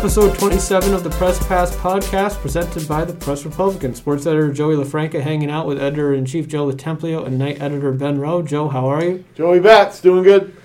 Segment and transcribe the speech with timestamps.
[0.00, 3.94] episode 27 of the Press Pass podcast presented by the Press Republican.
[3.94, 7.92] Sports editor Joey LaFranca hanging out with editor in chief Joe LoTemplio and night editor
[7.92, 8.40] Ben Rowe.
[8.40, 9.24] Joe, how are you?
[9.34, 10.56] Joey Bats doing good.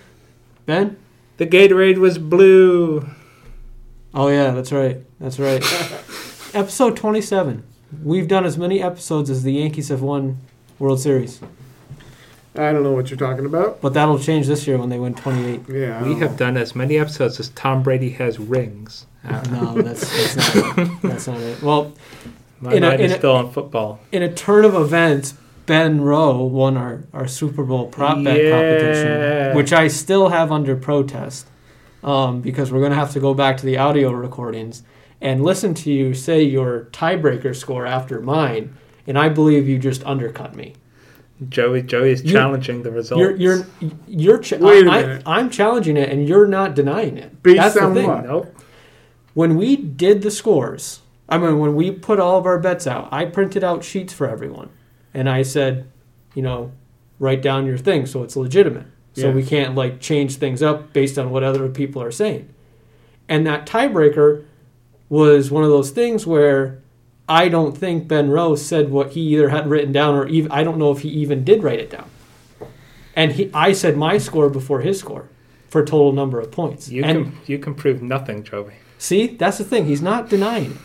[0.65, 0.95] Ben?
[1.35, 3.09] The Gatorade was blue.
[4.13, 4.99] Oh, yeah, that's right.
[5.19, 5.61] That's right.
[6.55, 7.61] episode 27.
[8.03, 10.37] We've done as many episodes as the Yankees have won
[10.79, 11.41] World Series,
[12.57, 13.81] I don't know what you're talking about.
[13.81, 15.61] but that'll change this year when they win 28.
[15.67, 16.37] Yeah, We have know.
[16.37, 19.05] done as many episodes as Tom Brady has rings.
[19.27, 20.89] Uh, No, that's, that's not it.
[21.01, 21.61] That's not it.
[21.61, 21.93] Well,
[22.61, 23.99] my In a- mind in is a- still on football.
[24.11, 25.33] in a turn of events,
[25.65, 28.51] Ben Rowe won our, our Super Bowl prop bet Yeah.
[28.51, 31.47] competition, which I still have under protest
[32.03, 34.83] um, because we're going to have to go back to the audio recordings
[35.21, 38.75] and listen to you say your tiebreaker score after mine,
[39.07, 40.73] and I believe you just undercut me.
[41.49, 43.19] Joey Joey is You- challenging the results.
[43.19, 43.65] You're you're
[44.07, 45.23] you're ch- Wait a I, minute.
[45.25, 47.43] I, am challenging it, and you're not denying it.
[47.43, 48.07] Based That's the thing.
[48.07, 48.23] what?
[48.25, 48.54] Nope.
[49.35, 53.09] When we did the scores, I mean, when we put all of our bets out,
[53.11, 54.69] I printed out sheets for everyone,
[55.13, 55.87] and I said,
[56.33, 56.71] you know,
[57.19, 58.87] write down your thing so it's legitimate.
[59.13, 62.53] So we can't like change things up based on what other people are saying.
[63.29, 64.43] And that tiebreaker
[65.07, 66.81] was one of those things where
[67.29, 70.65] I don't think Ben Rose said what he either had written down or even I
[70.65, 72.09] don't know if he even did write it down.
[73.15, 75.29] And he, I said my score before his score
[75.69, 76.89] for total number of points.
[76.89, 78.73] You and can you can prove nothing, Joey.
[78.97, 79.85] See, that's the thing.
[79.85, 80.77] He's not denying it.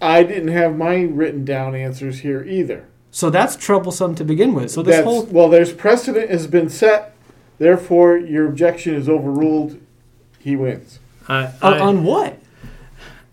[0.00, 2.86] I didn't have my written down answers here either.
[3.10, 4.70] So that's troublesome to begin with.
[4.72, 7.14] So this That's, whole well, there's precedent has been set.
[7.58, 9.80] Therefore, your objection is overruled.
[10.40, 10.98] He wins.
[11.28, 12.38] I on, I, on what?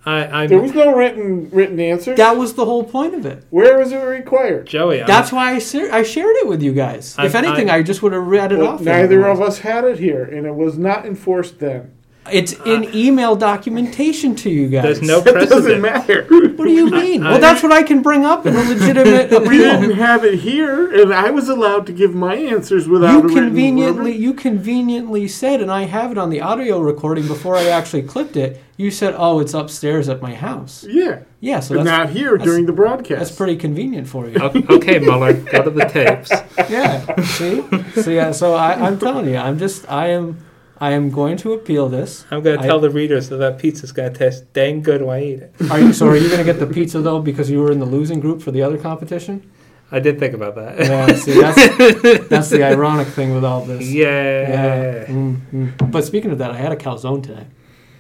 [0.06, 2.18] I, There I'm was no written written answers.
[2.18, 3.44] That was the whole point of it.
[3.50, 4.66] Where was it required?
[4.68, 5.02] Joey.
[5.02, 7.16] I'm, That's why I ser- I shared it with you guys.
[7.20, 8.82] if I'm- anything, I- I, just would have read it Well, off.
[8.82, 11.92] neither of us had it here, and it was not enforced then.
[12.32, 14.84] It's in email documentation to you guys.
[14.84, 16.24] There's no It doesn't matter.
[16.30, 17.24] What do you mean?
[17.24, 20.40] I- well, that's what I can bring up in a legitimate we didn't have it
[20.40, 25.28] here, and I was allowed to give my answers without You a conveniently, you conveniently
[25.28, 28.62] said, and I have it on the audio recording before I actually clipped it.
[28.78, 32.46] You said, "Oh, it's upstairs at my house." Yeah, Yeah, so that's not here that's-
[32.46, 33.20] during the broadcast.
[33.20, 34.38] that's pretty convenient for you.
[34.40, 36.32] Okay, Mueller, go to the tapes.
[36.70, 37.22] Yeah.
[37.24, 37.64] See.
[38.02, 38.28] So yeah.
[38.30, 40.38] Uh, so I, I'm telling you, I'm just, I am,
[40.82, 42.26] I am going to appeal this.
[42.32, 45.24] I'm gonna I- tell the readers that that pizza's gonna taste dang good when I
[45.24, 45.54] eat it.
[45.72, 45.94] Are you?
[45.94, 48.20] So are you going to get the pizza though because you were in the losing
[48.20, 49.50] group for the other competition?
[49.94, 50.80] I did think about that.
[50.80, 51.14] Yeah.
[51.16, 53.88] See, that's that's the ironic thing with all this.
[53.92, 55.06] yeah.
[55.06, 55.92] Mm, mm.
[55.92, 57.46] But speaking of that, I had a calzone today.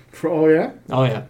[0.09, 1.23] For- oh yeah, Oh yeah,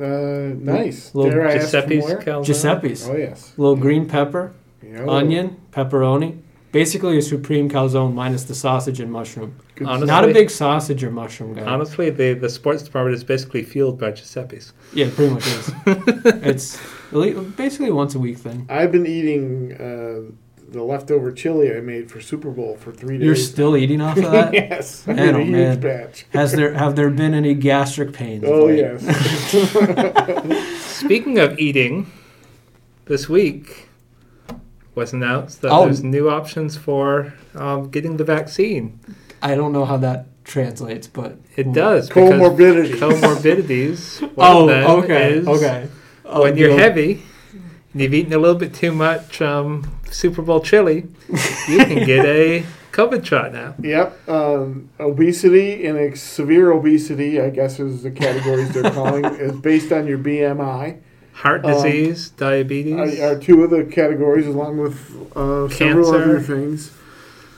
[0.00, 1.14] uh, nice.
[1.14, 2.20] Little Dare I ask for Giuseppe's more?
[2.22, 2.44] calzone.
[2.46, 3.08] Giuseppe's.
[3.08, 3.52] Oh yes.
[3.56, 5.06] little green pepper, Yeah.
[5.06, 6.38] onion, pepperoni.
[6.76, 9.56] Basically a supreme calzone minus the sausage and mushroom.
[9.82, 11.64] Honestly- Not a big sausage or mushroom guy.
[11.64, 14.74] Honestly, the, the sports department is basically fueled by Giuseppe's.
[14.92, 15.72] Yeah, pretty much is.
[16.44, 16.78] it's
[17.56, 18.66] basically once a week thing.
[18.68, 20.30] I've been eating uh,
[20.70, 23.24] the leftover chili I made for Super Bowl for three days.
[23.24, 24.52] You're still eating off of that?
[24.52, 25.80] yes, I Man, made a oh, huge man.
[25.80, 26.26] batch.
[26.34, 28.44] Has there have there been any gastric pains?
[28.46, 29.00] Oh yes.
[30.84, 32.12] Speaking of eating,
[33.06, 33.85] this week
[34.96, 35.84] was announced that Oh.
[35.84, 38.98] there's new options for um, getting the vaccine.
[39.42, 42.08] I don't know how that translates, but It does.
[42.08, 42.94] because Comorbidity.
[42.94, 44.20] Comorbidities.
[44.34, 45.88] one oh, of them okay, is okay.
[46.24, 47.22] Oh, When you're you heavy
[47.92, 51.06] and you've eaten a little bit too much um, Super Bowl chili,
[51.68, 53.74] you can get a COVID shot now.
[53.82, 54.28] Yep.
[54.28, 59.92] Um, obesity and ex- severe obesity, I guess, is the categories they're calling, is based
[59.92, 61.00] on your BMI.
[61.36, 63.20] Heart Um, disease, diabetes.
[63.20, 66.90] Are, are two of the categories, along with uh, several other things,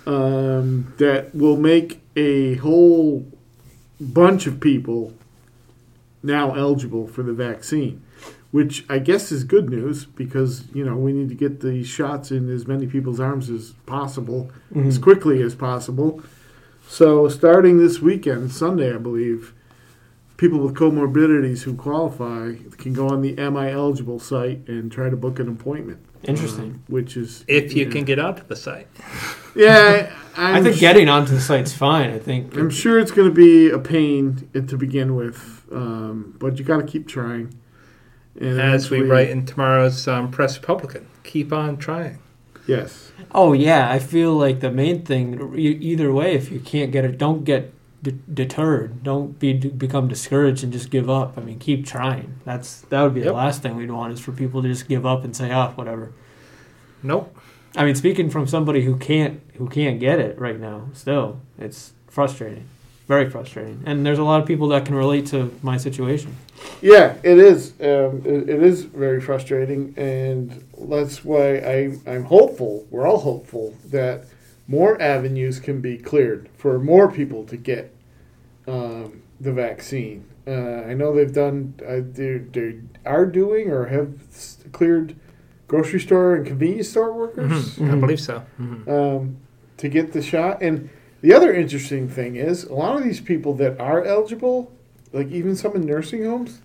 [0.06, 3.24] um, that will make a whole
[4.00, 5.12] bunch of people
[6.22, 8.02] now eligible for the vaccine.
[8.50, 12.30] Which I guess is good news because you know we need to get the shots
[12.32, 15.02] in as many people's arms as possible, as Mhm.
[15.02, 16.22] quickly as possible.
[16.88, 19.52] So starting this weekend, Sunday, I believe,
[20.38, 25.10] people with comorbidities who qualify can go on the Am I Eligible site and try
[25.10, 25.98] to book an appointment.
[26.24, 26.64] Interesting.
[26.64, 27.92] um, which is if you yeah.
[27.92, 28.88] can get onto the site.
[29.54, 32.10] Yeah, I'm I think sh- getting onto the site's fine.
[32.10, 36.58] I think I'm sure it's going to be a pain to begin with, um, but
[36.58, 37.54] you got to keep trying.
[38.40, 42.18] And As we eventually- write in tomorrow's um, Press Republican, keep on trying.
[42.66, 45.54] yes, Oh yeah, I feel like the main thing.
[45.56, 47.72] e- Either way, if you can't get it, don't get
[48.02, 49.02] de- deterred.
[49.02, 51.36] Don't be become discouraged and just give up.
[51.36, 52.40] I mean, keep trying.
[52.44, 55.04] That's that would be the last thing we'd want is for people to just give
[55.06, 56.12] up and say, "Ah, whatever."
[57.02, 57.34] Nope.
[57.76, 61.92] I mean, speaking from somebody who can't who can't get it right now, still, it's
[62.08, 62.66] frustrating.
[63.06, 63.82] very frustrating.
[63.86, 66.36] And there's a lot of people that can relate to my situation.
[66.82, 67.70] Yeah, it is.
[67.80, 72.86] Um, it, it is very frustrating, and that's why I, I'm hopeful.
[72.90, 74.24] We're all hopeful that
[74.68, 77.92] more avenues can be cleared for more people to get
[78.66, 80.24] um, the vaccine.
[80.46, 84.12] Uh, I know they've done, uh, they, they are doing or have
[84.72, 85.16] cleared
[85.66, 88.00] grocery store and convenience store workers Mhm, I Mhm.
[88.00, 88.42] believe so.
[88.60, 88.88] Mhm.
[88.88, 89.36] um,
[89.78, 90.62] to get the shot.
[90.62, 90.88] And
[91.20, 94.72] the other interesting thing is a lot of these people that are eligible,
[95.12, 96.60] like even some in nursing homes,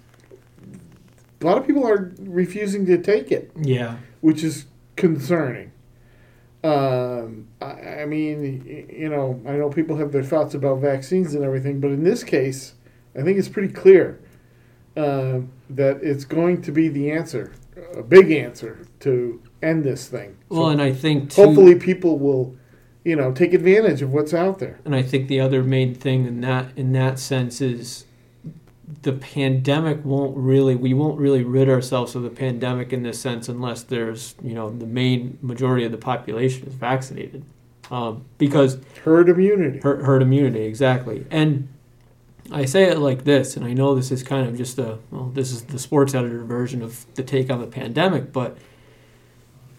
[1.41, 3.97] a lot of people are refusing to take it, Yeah.
[4.21, 4.65] which is
[4.95, 5.71] concerning.
[6.63, 11.43] Um, I, I mean, you know, I know people have their thoughts about vaccines and
[11.43, 12.73] everything, but in this case,
[13.17, 14.19] I think it's pretty clear
[14.95, 15.39] uh,
[15.69, 17.51] that it's going to be the answer,
[17.95, 20.37] a big answer to end this thing.
[20.49, 22.55] Well, So and I think too, hopefully people will,
[23.03, 24.79] you know, take advantage of what's out there.
[24.85, 28.05] and I think the other main thing in that in that sense is
[29.01, 33.49] the pandemic won't really we won't really rid ourselves of the pandemic in this sense
[33.49, 37.43] unless there's you know the main majority of the population is vaccinated.
[37.91, 39.79] Um, because Herd immunity.
[39.79, 41.25] herd, herd immunity exactly.
[41.29, 41.67] And
[42.51, 45.31] i say it like this and i know this is kind of just a well
[45.33, 48.57] this is the sports editor version of the take on the pandemic but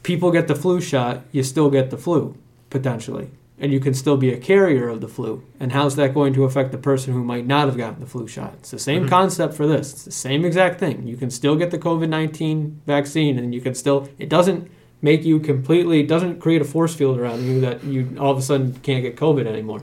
[0.03, 2.35] people get the flu shot you still get the flu
[2.71, 5.43] potentially and you can still be a carrier of the flu.
[5.61, 8.27] And how's that going to affect the person who might not have gotten the flu
[8.27, 8.55] shot?
[8.59, 9.09] It's the same Mhm.
[9.11, 9.93] concept for this.
[9.93, 11.07] It's the same exact thing.
[11.07, 14.69] You can still get the covid-19 vaccine and you can still it doesn't
[15.03, 18.39] make you completely it doesn't create a force field around you that you all of
[18.39, 19.83] a sudden can't get covid anymore.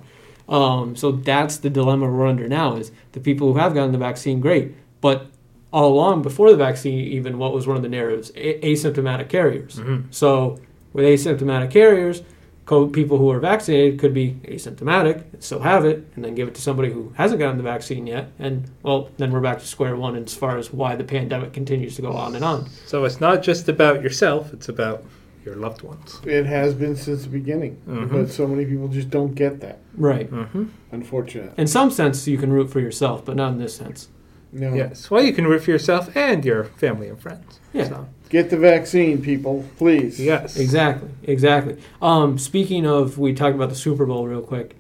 [0.50, 3.98] Um, so that's the dilemma we're under now is the people who have gotten the
[3.98, 4.76] vaccine great.
[5.00, 5.28] But
[5.72, 8.32] all along before the vaccine even what was one of the narratives?
[8.36, 9.78] A- asymptomatic carriers.
[9.80, 10.04] Mhm.
[10.12, 10.58] so
[10.92, 12.22] with asymptomatic carriers
[12.80, 16.62] people who are vaccinated could be asymptomatic still have it and then give it to
[16.62, 20.16] somebody who hasn't gotten the vaccine yet and well then we're back to square one
[20.16, 23.44] as far as why the pandemic continues to go on and on So it's not
[23.44, 25.04] just about yourself; it's about
[25.46, 26.20] your loved ones.
[26.26, 28.12] It has been since the beginning, Mhm.
[28.12, 29.80] but so many people just don't get that.
[29.98, 30.66] right Mm-hmm.
[30.92, 34.08] Unfortunately, in some sense you can root for yourself but not in this sense
[34.54, 34.74] no.
[34.74, 35.10] Yes.
[35.10, 37.62] Well, you can root for yourself and your family and friends.
[37.72, 37.88] Yeah.
[37.88, 40.18] So, Get the vaccine, people, please.
[40.18, 40.56] yes.
[40.56, 41.78] Exactly, exactly.
[42.02, 44.78] Um, speaking of, we talked about the Super Bowl real quick.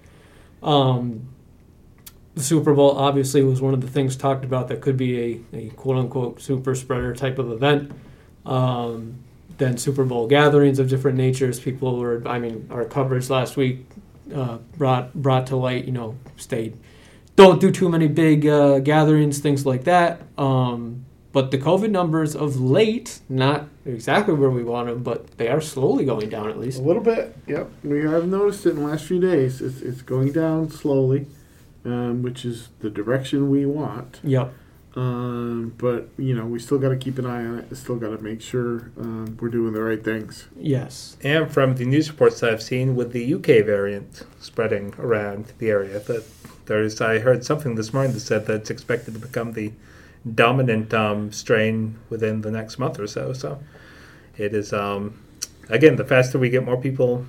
[0.63, 1.27] Um,
[2.33, 5.57] the Super Bowl obviously was one of the things talked about that could be a,
[5.57, 7.91] a quote unquote super spreader type of event.
[8.45, 9.15] Um,
[9.57, 11.59] then Super Bowl gatherings of different natures.
[11.59, 13.85] People were, I mean, our coverage last week
[14.33, 16.77] uh, brought brought to light, you know, stayed.
[17.35, 20.21] Don't do too many big uh, gatherings, things like that.
[20.37, 25.47] Um, but the COVID numbers of late, not exactly where we want them, but they
[25.47, 26.79] are slowly going down at least.
[26.79, 27.35] A little bit.
[27.47, 29.61] Yep, we have noticed it in the last few days.
[29.61, 31.27] It's, it's going down slowly,
[31.85, 34.19] um, which is the direction we want.
[34.23, 34.53] Yep.
[34.93, 37.69] Um, but you know, we still got to keep an eye on it.
[37.69, 40.47] We still got to make sure um, we're doing the right things.
[40.57, 41.15] Yes.
[41.23, 45.69] And from the news reports that I've seen with the UK variant spreading around the
[45.69, 46.25] area, that
[46.65, 49.71] there's I heard something this morning that said that it's expected to become the
[50.35, 53.33] dominant um, strain within the next month or so.
[53.33, 53.59] So
[54.37, 55.19] it is um,
[55.69, 57.25] again the faster we get more people,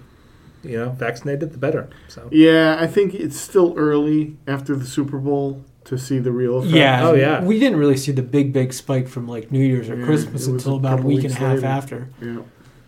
[0.62, 1.88] you know, vaccinated, the better.
[2.08, 6.58] So Yeah, I think it's still early after the Super Bowl to see the real
[6.58, 6.74] effect.
[6.74, 7.08] Yeah.
[7.08, 7.42] Oh, yeah.
[7.42, 10.46] We didn't really see the big, big spike from like New Year's or Yeah, Christmas
[10.46, 11.66] until a about a week and a half later.
[11.66, 12.08] after.
[12.20, 12.42] Yeah.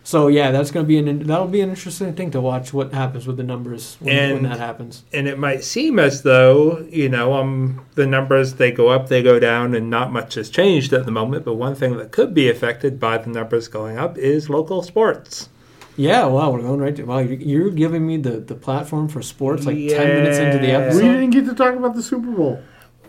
[0.06, 2.74] So yeah, that's gonna be an that'll be an interesting thing to watch.
[2.74, 5.02] What happens with the numbers when, when And- that happens?
[5.14, 9.22] and it might seem as though you know um the numbers they go up they
[9.22, 12.34] go down and not much has changed at the moment but one thing that could
[12.34, 15.48] be affected by the numbers going up is local sports
[15.96, 16.26] Yeah.
[16.26, 16.50] Wow.
[16.50, 17.04] We're going right to.
[17.04, 17.18] Wow.
[17.20, 21.02] You're, you're giving me the the platform for sports like ten minutes into the episode.
[21.02, 22.60] We didn't get to talk about the Super Bowl.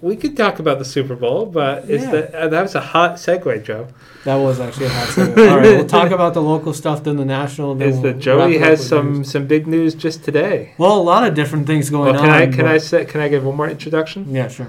[0.02, 2.12] We could talk about the super bowl but is Yeah.
[2.12, 3.88] that uh, that was a hot segue joe
[4.26, 5.40] That was actually a hot segment.
[5.50, 7.72] All right, we'll talk about the local stuff, then the national.
[7.74, 9.32] and Then is we'll that wrap joey has some news.
[9.32, 12.36] some big news just today Well, a lot of different things going well can on.
[12.42, 14.68] i can i say can i give one more introduction Yeah, sure.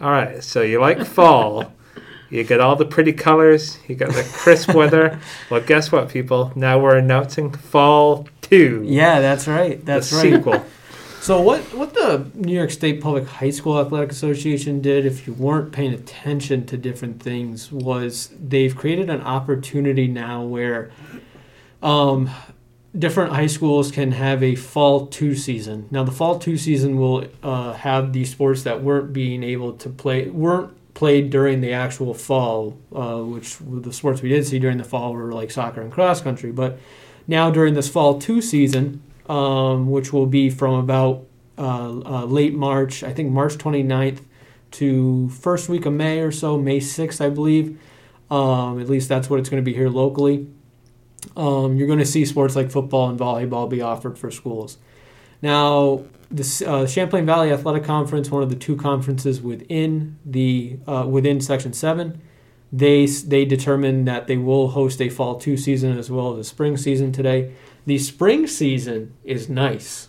[0.00, 1.72] all right so you like fall
[2.28, 3.78] You get all the pretty colors.
[3.86, 5.20] You got the crisp weather.
[5.50, 6.50] Well, guess what, people?
[6.56, 8.82] Now we're announcing Fall Two.
[8.84, 9.78] Yeah, that's right.
[9.86, 10.32] That's the right.
[10.34, 10.64] sequel.
[11.26, 15.32] So what what the New York State Public High School Athletic Association did, if you
[15.32, 20.92] weren't paying attention to different things, was they've created an opportunity now where
[21.82, 22.30] um,
[22.96, 25.88] different high schools can have a fall two season.
[25.90, 29.88] Now the fall two season will uh, have the sports that weren't being able to
[29.88, 34.78] play weren't played during the actual fall, uh, which the sports we did see during
[34.78, 36.52] the fall were like soccer and cross country.
[36.52, 36.78] But
[37.26, 41.26] now during this fall two season, um, which will be from about
[41.58, 44.20] uh, uh, late March, I think March 29th
[44.72, 47.78] to first week of May or so, May 6th, I believe.
[48.30, 50.48] Um, at least that's what it's going to be here locally.
[51.36, 54.78] Um, you're going to see sports like football and volleyball be offered for schools.
[55.42, 61.06] Now, the uh, Champlain Valley Athletic Conference, one of the two conferences within the uh,
[61.08, 62.20] within Section Seven,
[62.72, 66.44] they they determined that they will host a fall two season as well as a
[66.44, 67.52] spring season today.
[67.86, 70.08] The spring season is nice,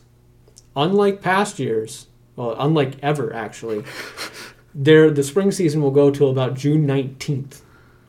[0.75, 2.07] unlike past years.
[2.35, 3.83] Well, unlike ever actually.
[4.73, 7.63] there, the spring season will go till about June nineteenth,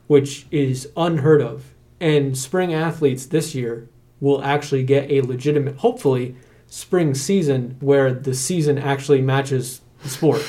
[0.07, 1.73] which is unheard of.
[1.99, 6.35] And spring athletes this year will actually get a legitimate, hopefully,
[6.67, 10.43] spring season where the season actually matches the sport,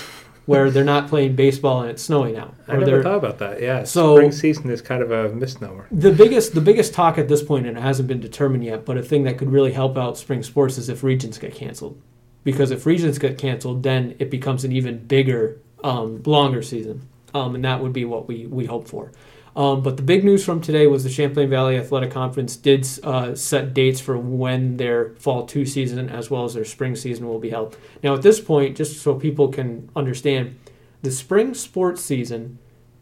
[0.50, 2.52] where they're not playing baseball and it's snowing out.
[2.66, 3.62] I never thought about that.
[3.62, 5.86] Yeah, So- spring season is kind of a misnomer.
[5.92, 8.98] the biggest the biggest talk at this point, and it hasn't been determined yet, but
[8.98, 12.00] a thing that could really help out spring sports is if regions get canceled.
[12.42, 17.02] Because if regions get canceled, then it becomes an even bigger, um, longer season,
[17.34, 19.12] um, and that would be what we we hope for.
[19.56, 23.34] Um, but the big news from today was the Champlain Valley Athletic Conference did uh,
[23.34, 27.40] set dates for when their fall two season as well as their spring season will
[27.40, 27.76] be held.
[28.02, 30.58] Now, at this point, just so people can understand,
[31.02, 32.58] the spring sports season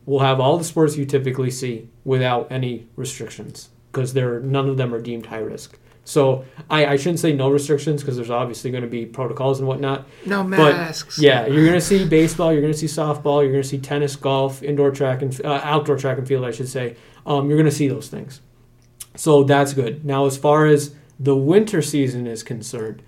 [0.07, 4.95] will have all the sports you typically see without any restrictions because none of them
[4.95, 5.79] are deemed high risk.
[6.09, 9.69] So I, I shouldn't say no restrictions because there's obviously going to be protocols and
[9.69, 10.07] whatnot.
[10.25, 11.19] No masks.
[11.19, 13.79] Yeah, you're going to see baseball, you're going to see softball, you're going to see
[13.79, 16.97] tennis, golf, indoor track and uh, outdoor track and field, I should say.
[17.27, 18.41] Um, you're going to see those things.
[19.17, 20.03] So that's good.
[20.05, 23.03] Now, as far as the winter season is concerned,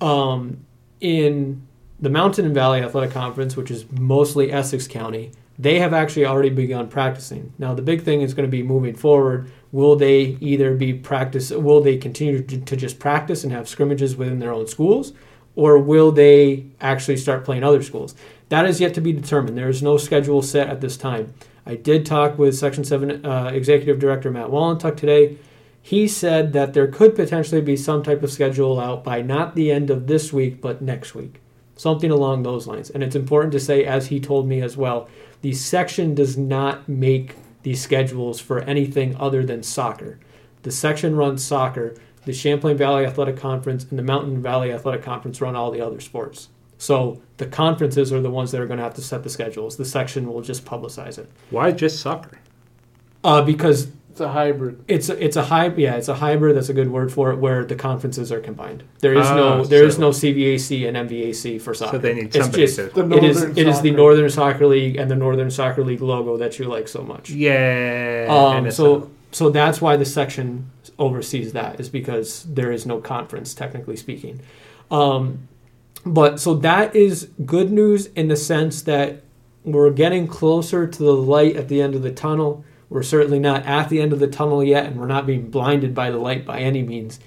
[0.00, 0.64] um,
[1.02, 1.66] in
[2.00, 6.50] the Mountain and Valley Athletic Conference, which is mostly Essex County, they have actually already
[6.50, 7.52] begun practicing.
[7.58, 9.50] Now, the big thing is going to be moving forward.
[9.70, 11.50] Will they either be practice?
[11.50, 15.12] Will they continue to, to just practice and have scrimmages within their own schools,
[15.56, 18.14] or will they actually start playing other schools?
[18.48, 19.58] That is yet to be determined.
[19.58, 21.34] There is no schedule set at this time.
[21.66, 25.36] I did talk with Section 7 uh, Executive Director Matt Wallentuck today.
[25.82, 29.70] He said that there could potentially be some type of schedule out by not the
[29.70, 31.40] end of this week, but next week.
[31.76, 32.90] Something along those lines.
[32.90, 35.08] And it's important to say, as he told me as well,
[35.42, 40.18] the section does not make these schedules for anything other than soccer.
[40.62, 41.94] The section runs soccer.
[42.24, 46.00] The Champlain Valley Athletic Conference and the Mountain Valley Athletic Conference run all the other
[46.00, 46.48] sports.
[46.76, 49.76] So the conferences are the ones that are going to have to set the schedules.
[49.76, 51.28] The section will just publicize it.
[51.50, 52.38] Why just soccer?
[53.24, 54.82] Uh, because It's a hybrid.
[54.88, 57.36] it's a, it's a hy- yeah it's a hybrid that's a good word for it
[57.38, 58.82] where the conferences are combined.
[58.98, 61.92] There is Ah, no there is so- no CVAC and MVAC for soccer.
[61.92, 62.82] So they need It's somebody just- to.
[62.88, 66.00] The it is Northern it is the Northern Soccer League and the Northern Soccer League
[66.02, 67.30] logo that you like so much.
[67.30, 68.26] Yeah.
[68.28, 73.54] Um, so so that's why the section oversees that is because there is no conference
[73.54, 74.40] technically speaking.
[74.90, 75.46] Um,
[76.04, 79.22] but so that is good news in the sense that
[79.64, 82.64] we're getting closer to the light at the end of the tunnel.
[82.90, 85.94] We're certainly not at the end of the tunnel yet, and we're not being blinded
[85.94, 87.20] by the light by any means.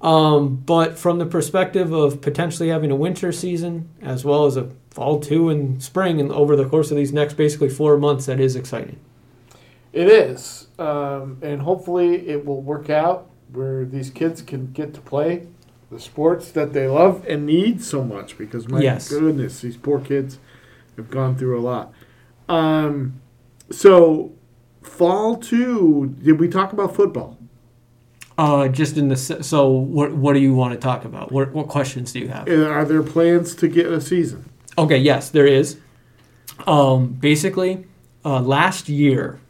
[0.00, 4.70] Um, but from the perspective of potentially having a winter season as well as a
[4.90, 8.40] fall two and spring, and over the course of these next basically four months, that
[8.40, 8.98] is exciting.
[9.92, 15.00] It is, um, and hopefully it will work out where these kids can get to
[15.00, 15.46] play
[15.90, 18.36] the sports that they love and need so much.
[18.36, 19.08] Because my Yes.
[19.08, 20.38] goodness, these poor kids
[20.96, 21.92] have gone through a lot.
[22.48, 23.14] Um,
[23.70, 24.32] so
[24.98, 26.14] fall two.
[26.22, 27.38] Did we talk about football?
[28.36, 31.32] Uh, just in the so what what do you want to talk about?
[31.32, 32.48] What what questions do you have?
[32.48, 34.48] Are there plans to get a season?
[34.76, 35.78] Okay, yes, there is.
[36.66, 37.86] Um, basically,
[38.24, 39.40] uh, last year,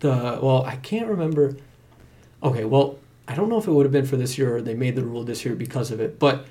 [0.00, 1.56] the well, I can't remember.
[2.42, 4.74] Okay, well, I don't know if it would have been for this year or they
[4.74, 6.46] made the rule this year because of it, but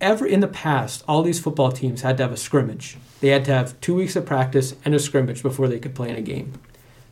[0.00, 2.96] ever in the past, all these football teams had to have a scrimmage.
[3.20, 6.08] They had to have two weeks of practice and a scrimmage before they could play
[6.08, 6.54] in a game.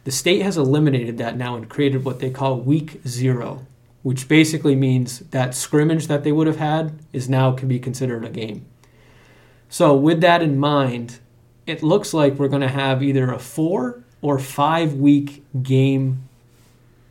[0.05, 3.67] The state has eliminated that now and created what they call week zero,
[4.03, 8.25] which basically means that scrimmage that they would have had is now can be considered
[8.25, 8.65] a game.
[9.69, 11.19] So, with that in mind,
[11.67, 16.23] it looks like we're going to have either a four or five week game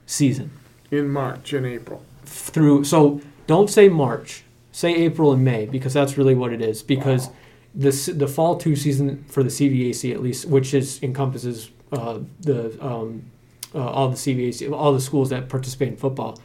[0.07, 0.51] season
[0.89, 2.03] In March and April.
[2.25, 2.83] through.
[2.85, 6.81] So, don't say March, say April and May because that's really what it is.
[6.81, 7.29] Because
[7.75, 12.19] the s- the fall two season for the CVAC at least, which is encompasses uh,
[12.39, 13.23] the um,
[13.73, 16.39] uh, all the CVAC, all the schools that participate in football.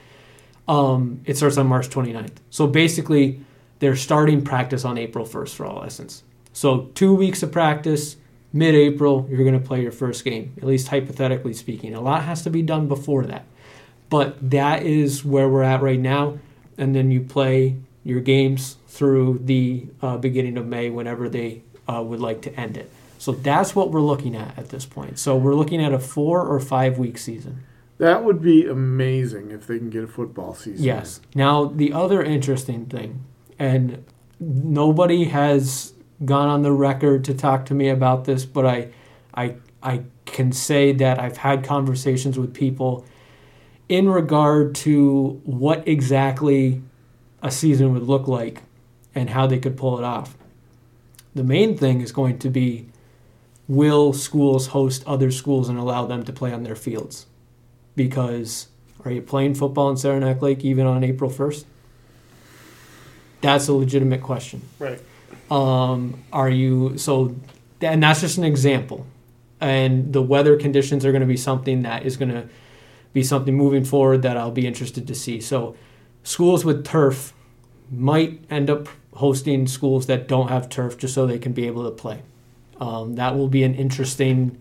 [0.68, 2.36] Um, it starts on March 29th.
[2.50, 3.40] So basically,
[3.78, 6.22] they're starting practice on April 1st for all essence.
[6.52, 8.16] So two weeks of practice,
[8.52, 10.54] mid-April, you're going to play your first game.
[10.58, 13.44] At least hypothetically speaking, a lot has to be done before that.
[14.08, 16.38] But that is where we're at right now,
[16.76, 22.02] and then you play your games through the uh, beginning of May, whenever they uh,
[22.02, 22.90] would like to end it.
[23.22, 25.16] So that's what we're looking at at this point.
[25.16, 27.62] So we're looking at a four or five week season.
[27.98, 30.84] That would be amazing if they can get a football season.
[30.84, 31.20] Yes.
[31.32, 33.24] Now, the other interesting thing,
[33.60, 34.04] and
[34.40, 35.92] nobody has
[36.24, 38.88] gone on the record to talk to me about this, but I,
[39.32, 43.06] I, I can say that I've had conversations with people
[43.88, 46.82] in regard to what exactly
[47.40, 48.62] a season would look like
[49.14, 50.36] and how they could pull it off.
[51.36, 52.88] The main thing is going to be
[53.68, 57.26] will schools host other schools and allow them to play on their fields?
[57.96, 58.68] Because
[59.04, 61.64] are you playing football in Saranac Lake even on April 1st?
[63.40, 64.62] That's a legitimate question.
[64.78, 65.00] Right.
[65.50, 67.34] Um, are you so?
[67.80, 69.06] And that's just an example.
[69.60, 72.48] And the weather conditions are going to be something that is going to
[73.12, 75.40] be something moving forward that I'll be interested to see.
[75.40, 75.76] So,
[76.22, 77.34] schools with turf
[77.90, 81.84] might end up hosting schools that don't have turf just so they can be able
[81.84, 82.22] to play.
[82.82, 84.60] Um, that will be an interesting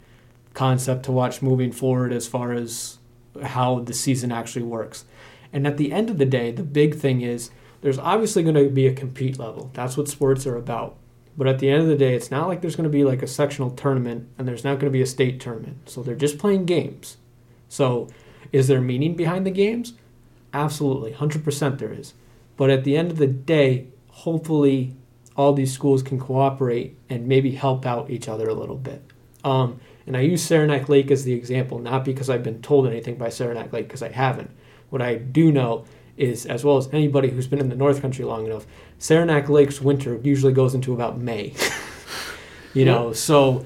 [0.54, 3.00] concept to watch moving forward as far as
[3.42, 5.06] how the season actually works.
[5.52, 7.50] And at the end of the day, the big thing is
[7.82, 9.72] there's obviously going to be a compete level.
[9.74, 10.98] That's what sports are about.
[11.36, 13.24] But at the end of the day, it's not like there's going to be like
[13.24, 15.90] a sectional tournament and there's not going to be a state tournament.
[15.90, 17.18] So they're just playing games.
[17.70, 18.08] So
[18.52, 19.94] is there meaning behind the games?
[20.54, 22.14] Absolutely, 100% there is.
[22.56, 24.96] But at the end of the day, hopefully
[25.36, 29.02] all these schools can cooperate and maybe help out each other a little bit.
[29.44, 33.16] Um, and I use Saranac Lake as the example, not because I've been told anything
[33.16, 34.52] by Saranac Lake, because I haven't.
[34.90, 35.86] What I do know
[36.18, 38.66] is, as well as anybody who's been in the North Country long enough,
[39.00, 41.54] Saranac Lake's winter usually goes into about May.
[42.74, 43.66] you know, so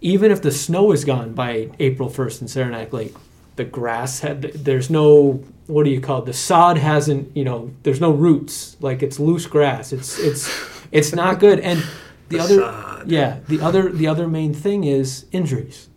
[0.00, 3.14] even if the snow is gone by April 1st in Saranac Lake,
[3.56, 6.26] the grass had, there's no, what do you call it?
[6.26, 8.76] The sod hasn't, you know, there's no roots.
[8.80, 9.92] Like it's loose grass.
[9.92, 11.60] It's, it's, it's not good.
[11.60, 11.86] And the,
[12.28, 15.88] The other, yeah, the other, the other main thing is injuries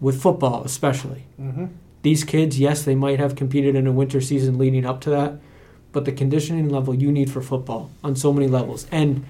[0.00, 1.24] with football, especially.
[1.40, 1.66] Mm-hmm.
[2.02, 5.38] These kids, yes, they might have competed in a winter season leading up to that,
[5.92, 9.24] but the conditioning level you need for football on so many levels, and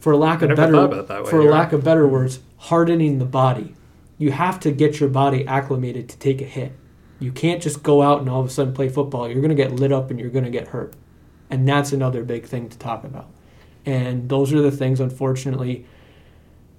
[0.00, 2.40] for lack of better, thought about it that way, for you're lack of better words,
[2.56, 3.74] hardening the body.
[4.16, 6.72] You have to get your body acclimated to take a hit.
[7.20, 9.28] You can't just go out and all of a sudden play football.
[9.28, 10.94] You're going to get lit up and you're going to get hurt,
[11.50, 13.28] and that's another big thing to talk about.
[13.86, 15.84] And those are the things, unfortunately,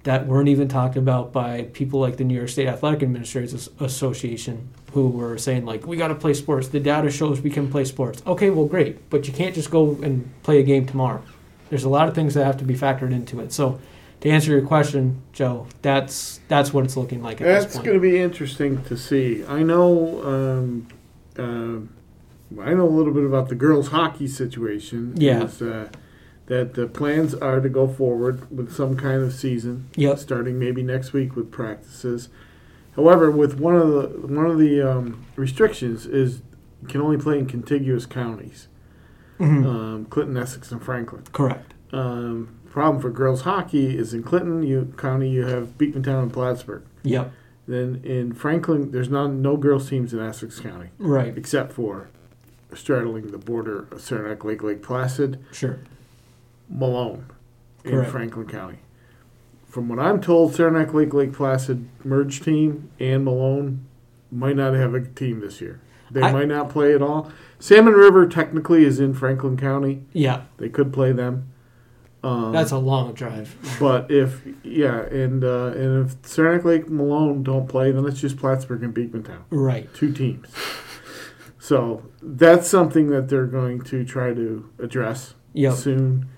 [0.06, 4.68] that weren't even talked about by people like the New York State Athletic Administrators Association,
[4.92, 6.68] who were saying like, "We got to play sports.
[6.68, 9.98] The data shows we can play sports." Okay, well, great, but you can't just go
[10.02, 11.22] and play a game tomorrow.
[11.70, 13.52] There's a lot of things that have to be factored into it.
[13.52, 13.80] So,
[14.20, 18.00] to answer your question, Joe, that's that's what it's looking like at That's going to
[18.00, 19.44] be interesting to see.
[19.44, 20.22] I know.
[20.24, 20.86] Um,
[21.36, 25.14] uh, I know a little bit about the girls' hockey situation.
[25.16, 25.44] Yeah.
[25.44, 25.88] Is, uh,
[26.46, 30.18] that the plans are to go forward with some kind of season, Yep.
[30.18, 32.28] starting maybe next week with practices.
[32.94, 36.42] However, with one of the one of the um, restrictions is
[36.82, 38.68] you can only play in contiguous counties,
[39.40, 39.66] Mhm.
[39.66, 41.22] um, Clinton, Essex, and Franklin.
[41.32, 41.74] Correct.
[41.92, 46.82] Um, problem for girls hockey is in Clinton you, County you have Beekmantown and Plattsburgh.
[47.02, 47.32] Yep.
[47.68, 51.36] Then in Franklin, there's not no girls teams in Essex County Right.
[51.36, 52.08] except for
[52.74, 55.78] straddling the border of Saranac Lake, Lake Placid, Sure.
[56.68, 57.26] Malone
[57.84, 58.10] in Correct.
[58.10, 58.78] Franklin County.
[59.66, 63.86] From what I'm told, Saranac Lake, Lake Placid merged team and Malone
[64.32, 65.80] might not have a team this year.
[66.10, 67.30] They I- might not play at all.
[67.58, 70.02] Salmon River technically is in Franklin County.
[70.12, 70.42] Yeah.
[70.58, 71.48] They could play them.
[72.22, 73.54] Um, That's a long drive.
[73.78, 78.36] But if yeah, and uh, and if Saranac Lake Malone don't play, then it's just
[78.36, 79.92] Plattsburgh and Beekmantown, Right.
[79.94, 80.48] two teams.
[81.58, 85.74] So that's something that they're going to try to address Yep.
[85.74, 86.28] soon.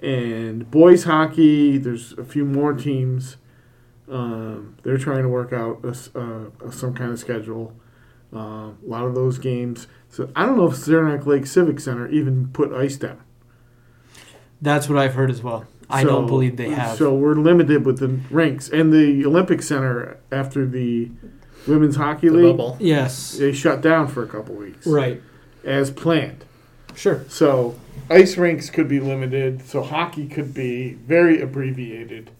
[0.00, 3.36] And boys hockey, there's a few more teams.
[4.08, 7.74] Um, they're trying to work out a s uh, some kind of schedule.
[8.34, 9.86] Uh, a lot of those games.
[10.10, 13.20] So I don't know if Saranac Lake Civic Center even put ice down.
[14.60, 15.64] That's what I've heard as well.
[15.90, 16.96] I don't So- believe they have.
[16.98, 21.10] So we're limited with the rinks and the Olympic Center after the
[21.66, 22.56] women's hockey The league.
[22.56, 22.76] bubble.
[22.80, 23.38] yes.
[23.38, 25.22] They shut down for a couple weeks Right.
[25.64, 26.44] as planned.
[26.98, 27.24] Sure.
[27.28, 27.76] So
[28.10, 29.64] ice rinks could be limited.
[29.66, 32.30] So hockey could be very abbreviated.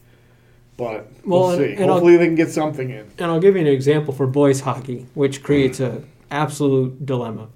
[0.76, 1.72] But we'll, Well, and- see.
[1.74, 3.06] and I'll- Hopefully they can get something in.
[3.18, 7.48] And I'll give you an example for boys hockey, which creates an absolute dilemma.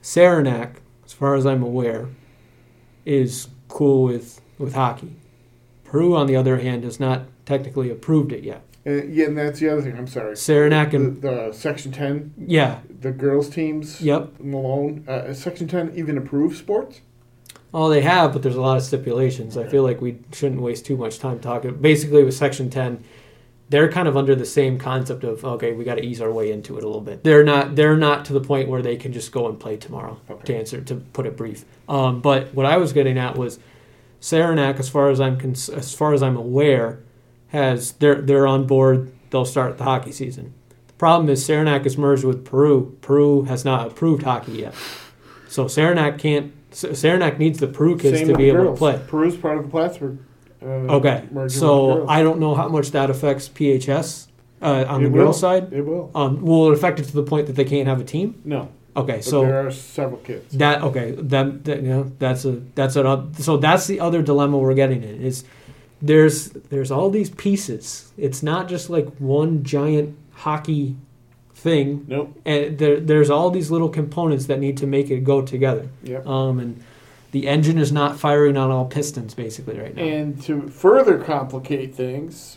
[0.00, 2.06] Saranac, as far as I'm aware,
[3.04, 5.16] is cool with, with hockey.
[5.84, 8.62] Peru, on the other hand, has not technically approved it yet.
[8.84, 9.96] And, yeah, and that's the other thing.
[9.96, 10.36] I'm sorry.
[10.36, 14.32] Saranac The, and the Section 10, yeah, the girls teams, yep.
[14.40, 17.00] Malone, uh, Section 10 even approves sports?
[17.74, 19.56] Oh, they have, but there's a lot of stipulations.
[19.56, 21.74] I feel like we shouldn't waste too much time talking.
[21.76, 23.02] Basically, with Section 10,
[23.70, 26.52] they're kind of under the same concept of okay, we got to ease our way
[26.52, 27.24] into it a little bit.
[27.24, 30.20] They're not they're not to the point where they can just go and play tomorrow.
[30.28, 30.44] Okay.
[30.44, 33.58] To answer to put it brief, um, but what I was getting at was
[34.20, 37.00] Saranac, as far as I'm cons- as far as I'm aware,
[37.52, 39.12] has they're they're on board.
[39.30, 40.52] They'll start the hockey season.
[40.88, 42.96] The problem is Saranac is merged with Peru.
[43.00, 44.74] Peru has not approved hockey yet,
[45.48, 46.52] so Saranac can't.
[46.70, 48.78] Saranac needs the Peru kids Same to be able to girls.
[48.78, 49.00] play.
[49.08, 50.18] Peru's part of the Plattsburgh.
[50.62, 52.08] Uh, Okay, merger with the so.
[52.08, 54.28] I don't know how much that affects PHS
[54.62, 55.24] uh, on It the will.
[55.24, 55.72] girls' side.
[55.72, 56.10] It will.
[56.14, 58.40] Um, will it affect it to the point that they can't have a team?
[58.44, 60.56] No, Okay, but so there are several kids.
[60.56, 64.56] that okay, that, that you know that's a that's a so that's the other dilemma
[64.58, 65.44] we're getting in is
[66.02, 68.12] there's there's all these pieces.
[68.18, 70.96] It's not just like one giant hockey
[71.54, 72.36] thing, Nope.
[72.44, 75.88] and there there's all these little components that need to make it go together.
[76.02, 76.26] Yep.
[76.26, 76.82] Um, and
[77.30, 80.02] the engine is not firing on all pistons basically right now.
[80.02, 82.56] And to further complicate things,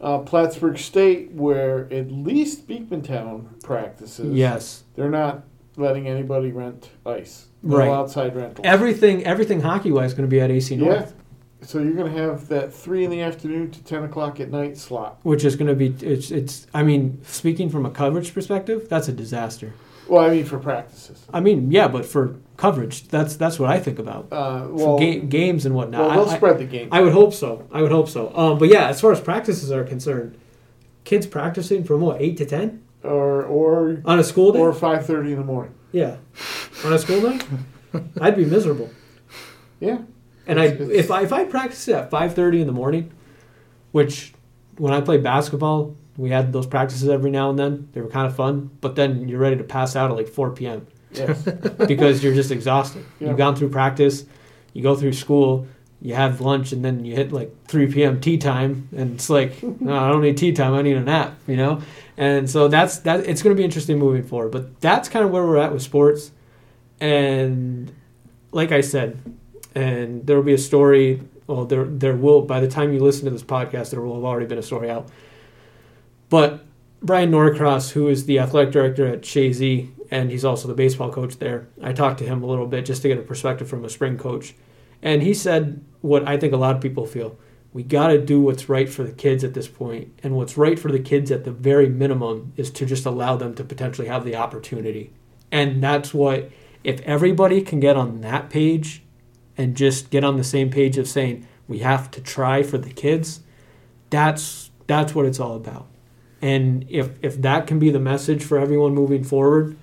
[0.00, 4.84] uh, Plattsburgh State, where at least Beekmantown practices, yes.
[4.94, 5.42] they're not
[5.76, 7.46] letting anybody rent ice.
[7.62, 7.88] No Right.
[7.90, 8.64] outside rental.
[8.64, 11.22] Everything, everything hockey wise, is going to be at AC North, Yeah.
[11.62, 14.78] So you're going to have that three in the afternoon to ten o'clock at night
[14.78, 15.18] slot.
[15.22, 15.88] which is going to be.
[16.06, 16.66] It's, it's.
[16.72, 19.72] I mean, speaking from a coverage perspective, that's a disaster.
[20.08, 21.26] Well, I mean for practices.
[21.34, 24.28] I mean, yeah, but for coverage, that's that's what I think about.
[24.32, 26.00] Uh, well, ga- games and whatnot.
[26.00, 26.88] well, they'll I, I, spread the game.
[26.92, 27.68] I would hope so.
[27.70, 28.34] I would hope so.
[28.34, 30.38] Um, but yeah, as far as practices are concerned,
[31.04, 34.58] kids practicing from what eight to ten or or on a school day.
[34.60, 35.74] or five thirty in the morning.
[35.92, 36.16] yeah,
[36.86, 37.44] on a school night,
[38.20, 38.88] I'd be miserable.
[39.80, 39.98] Yeah.
[40.48, 43.12] And I, if I if I practiced at five thirty in the morning,
[43.92, 44.32] which
[44.78, 47.88] when I played basketball, we had those practices every now and then.
[47.92, 50.50] They were kind of fun, but then you're ready to pass out at like four
[50.50, 50.86] p.m.
[51.12, 51.42] Yes.
[51.86, 53.04] because you're just exhausted.
[53.20, 53.28] Yeah.
[53.28, 54.24] You've gone through practice,
[54.72, 55.66] you go through school,
[56.00, 58.20] you have lunch, and then you hit like three p.m.
[58.20, 60.72] tea time, and it's like, no, I don't need tea time.
[60.72, 61.38] I need a nap.
[61.46, 61.82] You know,
[62.16, 63.20] and so that's that.
[63.26, 64.50] It's going to be interesting moving forward.
[64.52, 66.30] But that's kind of where we're at with sports,
[67.00, 67.92] and
[68.50, 69.20] like I said,
[69.78, 71.22] and there will be a story.
[71.46, 74.24] Well, there there will by the time you listen to this podcast, there will have
[74.24, 75.08] already been a story out.
[76.28, 76.64] But
[77.00, 81.38] Brian Norcross, who is the athletic director at Chazy, and he's also the baseball coach
[81.38, 83.88] there, I talked to him a little bit just to get a perspective from a
[83.88, 84.54] spring coach,
[85.00, 87.38] and he said what I think a lot of people feel:
[87.72, 90.78] we got to do what's right for the kids at this point, and what's right
[90.78, 94.24] for the kids at the very minimum is to just allow them to potentially have
[94.24, 95.12] the opportunity,
[95.52, 96.50] and that's what
[96.82, 99.02] if everybody can get on that page
[99.58, 102.90] and just get on the same page of saying we have to try for the
[102.90, 103.40] kids
[104.08, 105.86] that's that's what it's all about
[106.40, 109.76] and if if that can be the message for everyone moving forward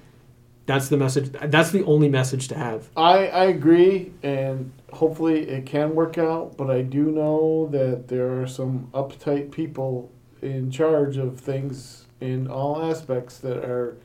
[0.65, 5.65] that's the message that's the only message to have I, I agree, and hopefully it
[5.65, 6.57] can work out.
[6.57, 10.11] But I do know that there are some uptight people
[10.41, 13.97] in charge of things in all aspects that are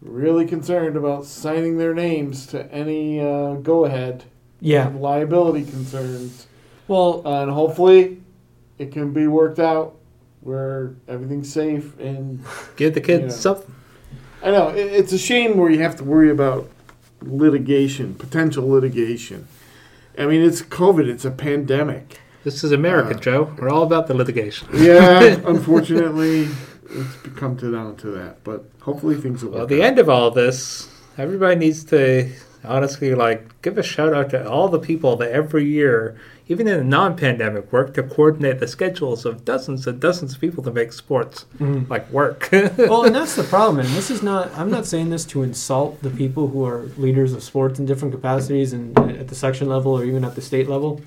[0.00, 4.24] really concerned about signing their names to any uh, go ahead
[4.72, 6.46] yeah liability concerns.
[6.88, 8.00] well Uh, and hopefully
[8.78, 9.88] it can be worked out
[10.40, 12.40] where everything's safe and
[12.76, 13.40] Give the kids Yeah.
[13.46, 13.74] something.
[14.42, 16.68] I know it, it's a shame where you have to worry about
[17.22, 19.46] litigation, potential litigation.
[20.18, 21.08] I mean, it's COVID.
[21.08, 22.20] It's a pandemic.
[22.44, 23.42] This is America, Uh, Joe.
[23.58, 24.68] We're all about the litigation.
[24.74, 26.48] Yeah, unfortunately,
[26.90, 28.44] it's come to down to that.
[28.44, 29.70] But hopefully, things will Well, work.
[29.70, 29.86] at the out.
[29.88, 32.28] end of all this, everybody needs to
[32.64, 36.78] honestly like give a shout out to all the people that every year, even in
[36.78, 40.92] a non-pandemic, work to coordinate the schedules of dozens and dozens of people to make
[40.92, 41.88] sports mhm.
[41.88, 42.48] like work.
[42.52, 46.00] well and that's the problem and this is not i'm not saying this to insult
[46.02, 49.92] the people who are leaders of sports in different capacities and at the section level
[49.92, 51.00] or even at the state level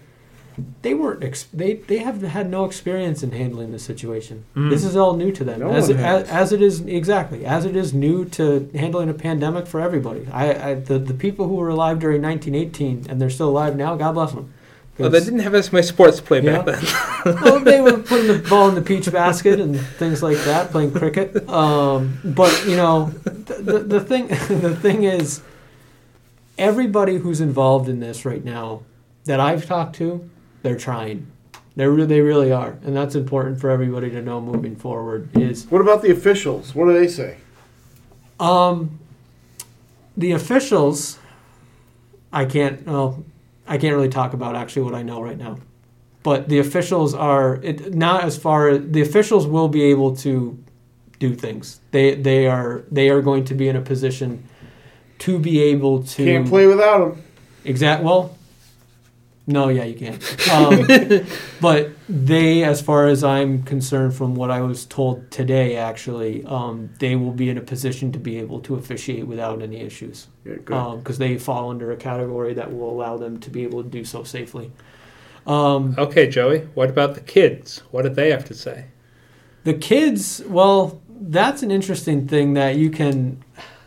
[0.82, 4.70] they weren't ex- they they have had no experience in handling this situation Mm.
[4.72, 7.64] this is all new to them No as, it, as, as it is exactly as
[7.66, 11.56] it is new to handling a pandemic for everybody i, I the, the people who
[11.56, 14.54] were alive during 1918 and they're still alive now god bless them
[15.00, 16.64] well, they didn't have as many sports to play Yeah.
[16.64, 17.36] back then.
[17.44, 20.92] well, they were putting the ball in the peach basket and things like that, playing
[20.92, 21.48] cricket.
[21.48, 24.26] Um, but you know, the, the, the thing
[24.60, 25.42] the thing is,
[26.58, 28.82] everybody who's involved in this right now
[29.26, 30.28] that I've talked to,
[30.68, 31.26] they're trying.
[31.78, 35.30] They re- they really are, and that's important for everybody to know moving forward.
[35.38, 36.76] Is what about the officials?
[36.76, 37.38] What do they say?
[38.40, 39.00] um,
[40.18, 41.20] the officials.
[42.34, 42.86] I can't.
[42.86, 43.24] Well,
[43.68, 45.58] I can't really talk about actually what I know right now,
[46.24, 50.58] but the officials are it, not as far as the officials will be able to
[51.20, 51.80] do things.
[51.92, 54.44] They they are they are going to be in a position
[55.20, 57.24] to be able to Can't play without them.
[57.64, 58.04] exact.
[58.04, 58.37] Well,
[59.50, 60.22] No, yeah, you can't.
[60.52, 60.88] Um,
[61.62, 66.90] but they, as far as I'm concerned, from what I was told today, actually, um,
[67.00, 70.56] they will be in a position to be able to officiate without any issues Yeah,
[70.98, 74.04] because they fall under a category that will allow them to be able to do
[74.04, 74.72] so safely.
[75.46, 76.60] Um, Okay, Joey.
[76.74, 77.82] What about the kids?
[77.92, 78.86] What did they have to say?
[79.64, 83.44] the kids, well, that's an interesting thing that you can.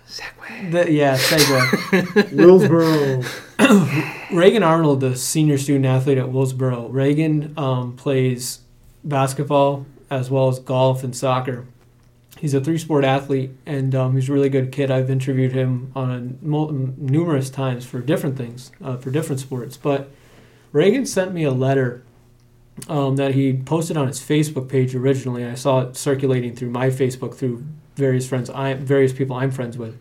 [0.06, 0.72] Segway.
[0.72, 2.00] The, yeah, segue.
[2.32, 3.24] Willsboro.
[4.30, 8.60] Reagan Arnold, the senior student athlete at Willsboro, Reagan um, plays
[9.04, 11.66] basketball as well as golf and soccer.
[12.38, 14.90] He's a three sport athlete and um, he's a really good kid.
[14.90, 19.76] I've interviewed him on mul- numerous times for different things, uh, for different sports.
[19.76, 20.10] But
[20.72, 22.02] Reagan sent me a letter
[22.88, 25.44] um, that he posted on his Facebook page originally.
[25.44, 27.64] I saw it circulating through my Facebook through
[27.96, 29.98] various friends, I, various people I'm friends with.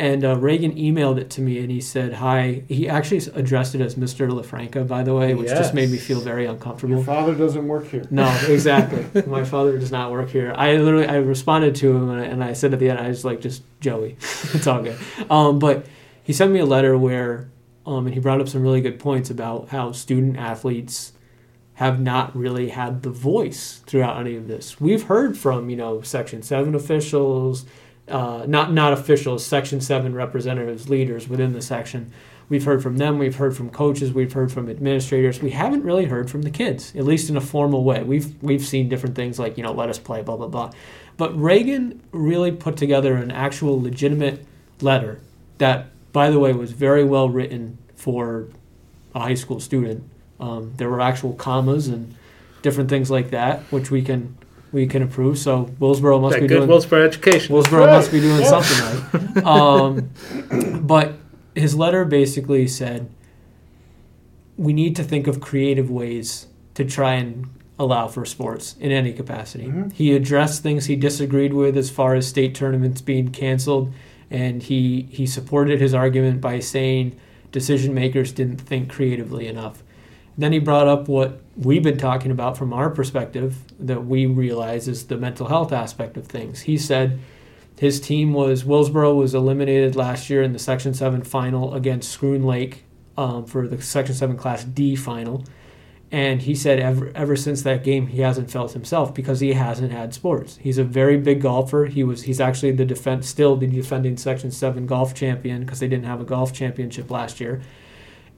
[0.00, 2.62] And uh, Reagan emailed it to me, and he said hi.
[2.68, 4.30] He actually addressed it as Mr.
[4.30, 6.94] LaFranca, by the way, which just made me feel very uncomfortable.
[6.96, 8.06] Your father doesn't work here.
[8.10, 9.04] No, exactly.
[9.26, 10.54] My father does not work here.
[10.56, 13.08] I literally, I responded to him, and I, and I said at the end, I
[13.08, 14.12] was like, just Joey,
[14.54, 14.96] it's all good.
[15.28, 15.84] Um, but
[16.22, 17.50] he sent me a letter where,
[17.84, 21.12] um, and he brought up some really good points about how student athletes
[21.74, 24.80] have not really had the voice throughout any of this.
[24.80, 27.66] We've heard from you know Section Seven officials,
[28.10, 32.12] uh, not not officials, Section Seven representatives, leaders within the section.
[32.48, 33.18] We've heard from them.
[33.18, 34.12] We've heard from coaches.
[34.12, 35.40] We've heard from administrators.
[35.40, 38.02] We haven't really heard from the kids, at least in a formal way.
[38.02, 40.72] We've we've seen different things like you know let us play, blah blah blah.
[41.16, 44.44] But Reagan really put together an actual legitimate
[44.80, 45.20] letter
[45.58, 48.48] that, by the way, was very well written for
[49.14, 50.02] a high school student.
[50.40, 52.14] Um, there were actual commas and
[52.62, 54.36] different things like that, which we can
[54.72, 55.38] we can approve.
[55.38, 57.54] So Willsboro must That be good doing Willsboro education.
[57.54, 57.92] Willsboro Right.
[57.96, 58.60] must be doing Yeah.
[58.60, 59.44] something right.
[59.44, 60.10] Um,
[60.86, 61.14] but
[61.54, 63.08] his letter basically said
[64.56, 67.46] we need to think of creative ways to try and
[67.78, 69.64] allow for sports in any capacity.
[69.64, 69.92] Mhm.
[69.92, 73.90] He addressed things he disagreed with as far as state tournaments being canceled,
[74.30, 77.14] and he he supported his argument by saying
[77.52, 79.82] decision makers didn't think creatively enough.
[80.36, 84.88] Then he brought up what we've been talking about from our perspective that we realize
[84.88, 86.62] is the mental health aspect of things.
[86.62, 87.20] He said
[87.78, 92.44] his team was Willsboro was eliminated last year in the Section Seven final against Schroon
[92.44, 92.84] Lake
[93.16, 95.44] um, for the Section Seven Class D final,
[96.10, 99.92] and he said ever ever since that game he hasn't felt himself because he hasn't
[99.92, 100.56] had sports.
[100.62, 101.86] He's a very big golfer.
[101.86, 105.88] He was he's actually the defense still the defending Section Seven golf champion because they
[105.88, 107.60] didn't have a golf championship last year,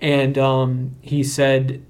[0.00, 1.84] and um, he said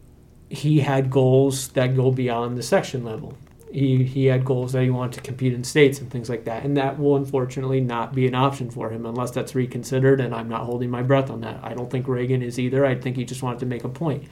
[0.52, 3.38] he had goals that go beyond the section level.
[3.72, 6.62] He, he had goals that he wanted to compete in states and things like that.
[6.62, 10.20] And that will unfortunately not be an option for him unless that's reconsidered.
[10.20, 11.58] And I'm not holding my breath on that.
[11.62, 12.84] I don't think Reagan is either.
[12.84, 14.30] I think he just wanted to make a point.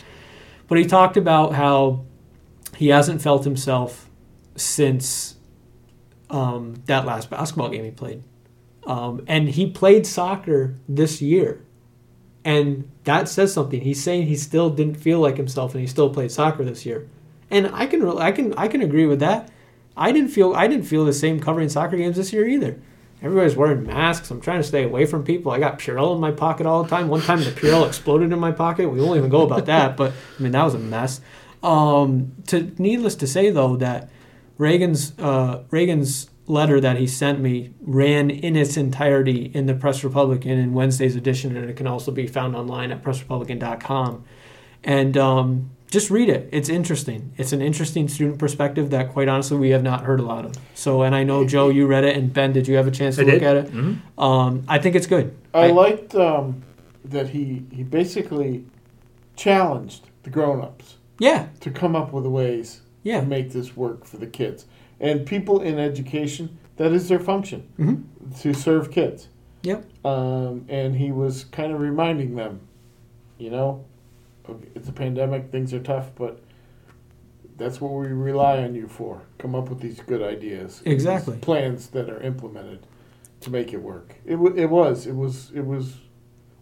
[0.68, 2.04] But he talked about how
[2.76, 4.11] he hasn't felt himself
[4.56, 5.37] since
[6.28, 8.22] um, that last basketball game he played.
[8.87, 11.64] Um, and he played soccer this year.
[12.44, 13.81] And that says something.
[13.81, 17.09] He's saying he still didn't feel like himself and he still played soccer this year.
[17.50, 19.50] And I can I can I can agree with that.
[19.96, 22.81] I didn't feel I didn't feel the same covering soccer games this year either.
[23.22, 24.31] Everybody's wearing masks.
[24.31, 25.53] I'm trying to stay away from people.
[25.53, 27.09] I got Purell in my pocket all the time.
[27.09, 28.88] One time the Purell exploded in my pocket.
[28.88, 31.20] We won't even go about that, but I mean that was a mess.
[31.62, 34.09] Um, to needless to say though that
[34.57, 40.03] Reagan's uh, Reagan's letter that he sent me ran in its entirety in the Press
[40.03, 44.24] Republican in Wednesday's edition, and it can also be found online at pressrepublican.com.
[44.83, 47.33] And um, just read it; it's interesting.
[47.37, 50.55] It's an interesting student perspective that, quite honestly, we have not heard a lot of.
[50.74, 53.16] So, and I know Joe, you read it, and Ben, did you have a chance
[53.16, 53.42] to I look did.
[53.42, 53.72] at it?
[53.72, 53.98] Mhm.
[54.18, 55.37] Um, I think it's good.
[55.53, 56.62] I I- liked um,
[57.05, 58.64] that he he basically
[59.37, 64.16] challenged the grown-ups Yeah, to come up with ways yeah, to make this work for
[64.18, 64.66] the kids
[65.00, 66.58] and people in education.
[66.76, 67.94] That is their function hmm
[68.40, 69.28] to serve kids.
[69.62, 69.84] Yep.
[70.06, 72.60] Um, and he was kind of reminding them,
[73.38, 73.84] you know,
[74.74, 76.40] it's a pandemic, things are tough, but
[77.58, 79.20] that's what we rely on you for.
[79.38, 81.36] Come up with these good ideas, Exactly.
[81.38, 82.86] plans that are implemented
[83.40, 84.14] to make it work.
[84.24, 85.96] It, w- it was, it was, it was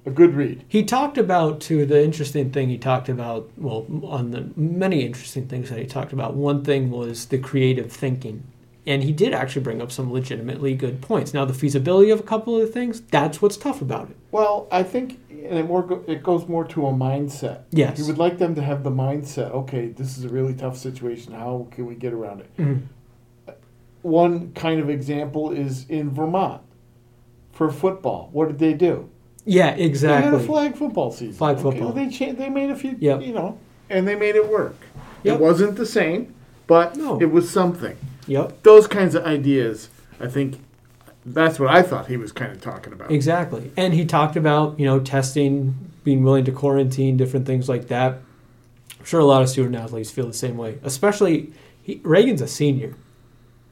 [0.08, 0.64] a good read.
[0.66, 3.48] He talked about too the interesting thing he talked about.
[3.56, 7.92] Well, on the many interesting things that he talked about, one thing was the creative
[7.92, 8.42] thinking,
[8.86, 11.32] and he did actually bring up some legitimately good points.
[11.32, 14.16] Now, the feasibility of a couple of the things that's what's tough about it.
[14.32, 17.62] Well, I think, and it more go, it goes more to a mindset.
[17.70, 17.98] Yes.
[17.98, 19.50] He would like them to have the mindset.
[19.52, 21.32] Okay, this is a really tough situation.
[21.32, 22.56] How can we get around it?
[22.56, 22.82] Mhm.
[24.02, 26.62] One kind of example is in Vermont
[27.52, 28.30] for football.
[28.32, 29.10] What did they do?
[29.48, 30.46] Yeah, They had a exactly.
[30.46, 31.34] flag football season.
[31.34, 31.92] Flag Okay, football.
[31.92, 33.22] they cha- they made a few, Yep.
[33.22, 33.58] you know,
[33.88, 34.76] and they made it work.
[35.22, 35.36] Yep.
[35.36, 36.34] It wasn't the same,
[36.66, 37.18] but No.
[37.20, 37.96] it was something.
[38.26, 39.88] Yep, Those kinds of ideas,
[40.20, 40.60] I think,
[41.24, 43.10] that's what I thought he was kind of talking about.
[43.10, 43.70] exactly.
[43.76, 48.20] And he talked about you know testing, being willing to quarantine, different things like that.
[48.98, 50.78] I'm sure a lot of student athletes feel the same way.
[50.84, 52.94] Especially he, Reagan's a senior,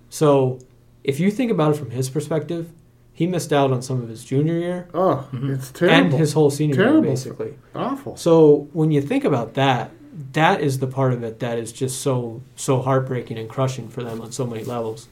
[0.09, 0.59] so
[1.05, 2.71] if you think about it from his perspective,
[3.17, 5.55] he missed out on some of his junior year Oh, Mhm.
[5.55, 5.97] it's terrible.
[6.05, 7.01] and his whole senior Terrible.
[7.03, 7.55] year, basically.
[7.75, 8.15] Awful.
[8.17, 9.91] So when you think about that,
[10.35, 14.05] that is the part of it that is just so so heartbreaking and crushing for
[14.05, 15.09] them on so many levels.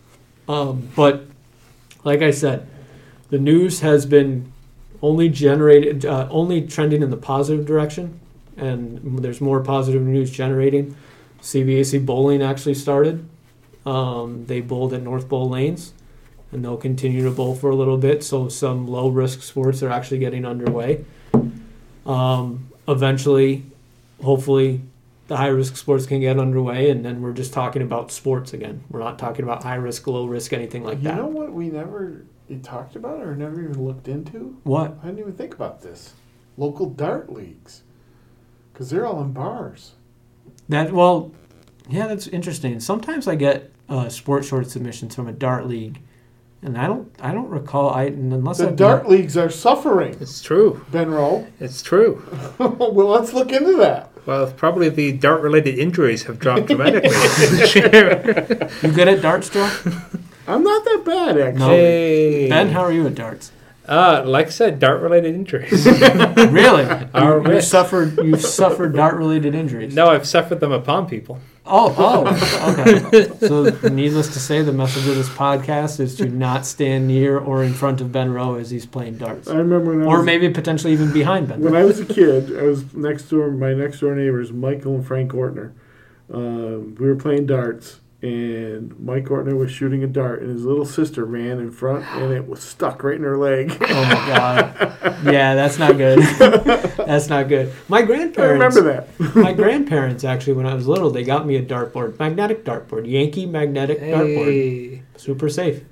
[0.48, 1.24] Um, but
[2.04, 2.66] like I said,
[3.30, 4.52] the news has been
[5.02, 8.20] only generated, uh, only trending in the positive direction,
[8.56, 10.94] and there's more positive news generating.
[11.40, 13.24] CVAC bowling actually started.
[13.86, 15.92] Um, they bowled at North Bowl Lanes,
[16.54, 18.22] and they'll continue to bowl for a little bit.
[18.22, 21.04] So some low risk sports are actually getting underway.
[22.06, 23.66] Um, eventually,
[24.22, 24.80] hopefully,
[25.26, 28.84] the high risk sports can get underway, and then we're just talking about sports again.
[28.90, 31.16] We're not talking about high risk, low risk, anything like you that.
[31.16, 32.24] You know what we never
[32.62, 34.56] talked about or never even looked into?
[34.64, 34.98] what?
[35.02, 36.14] I didn't even think about this.
[36.56, 37.82] Local dart leagues.
[38.72, 39.92] Because they're all in bars.
[40.68, 41.32] That well,
[41.88, 42.80] yeah, that's interesting.
[42.80, 46.00] Sometimes I get uh, sports short submissions from a dart league,
[46.64, 47.90] and I don't, I don't recall.
[47.90, 50.84] I unless The I've dart leagues are suffering, It's true.
[50.90, 51.46] Ben Rowe.
[51.60, 52.24] It's true.
[52.58, 54.10] well, let's look into that.
[54.26, 57.10] Well, probably the dart-related injuries have dropped dramatically
[58.80, 59.70] you good at darts, Joe?
[60.46, 61.58] I'm not that bad, actually.
[61.58, 61.68] No.
[61.68, 62.48] Hey.
[62.48, 63.52] Ben, how are you at darts?
[63.86, 65.84] Uh, like I said, dart-related injuries.
[65.86, 66.84] really?
[67.14, 67.70] Our you, you risk.
[67.70, 69.94] suffered, you suffered dart related injuries.
[69.94, 71.38] no, I've suffered them upon people.
[71.66, 73.30] Oh, oh, okay.
[73.46, 77.62] So, needless to say, the message of this podcast is to not stand near or
[77.64, 80.26] in front of Ben Rowe as he's playing darts, I remember when I or was,
[80.26, 81.60] maybe potentially even behind Ben.
[81.60, 83.50] when I was a kid, I was next door.
[83.50, 85.72] My next door neighbors, Michael and Frank Ortner.
[86.32, 90.86] Um, we were playing darts, and Mike Ortner was shooting a dart, and his little
[90.86, 93.76] sister ran in front, and it was stuck right in her leg.
[93.82, 94.74] Oh my god.
[95.24, 96.20] Yeah, that's not good.
[96.96, 97.70] that's not good.
[97.88, 98.76] My I grandparents.
[98.76, 99.34] remember that.
[99.36, 103.44] my grandparents actually, when I was little, they got me a dartboard, magnetic dartboard, Yankee
[103.44, 105.82] magnetic dartboard, super safe.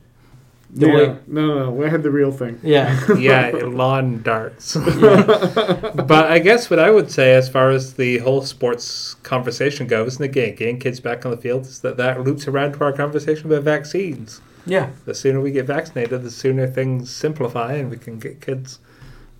[0.75, 2.59] The Yeah, only- no, no, no, I had the real thing.
[2.63, 2.99] yeah.
[3.19, 4.75] yeah, lawn darts.
[5.01, 5.91] yeah.
[5.95, 10.17] but I guess what I would say, as far as the whole sports conversation goes,
[10.17, 12.93] and again, getting kids back on the field, is that that loops around to our
[12.93, 14.41] conversation about vaccines.
[14.65, 14.91] Yeah.
[15.05, 18.79] The sooner we get vaccinated, the sooner things simplify, and we can get kids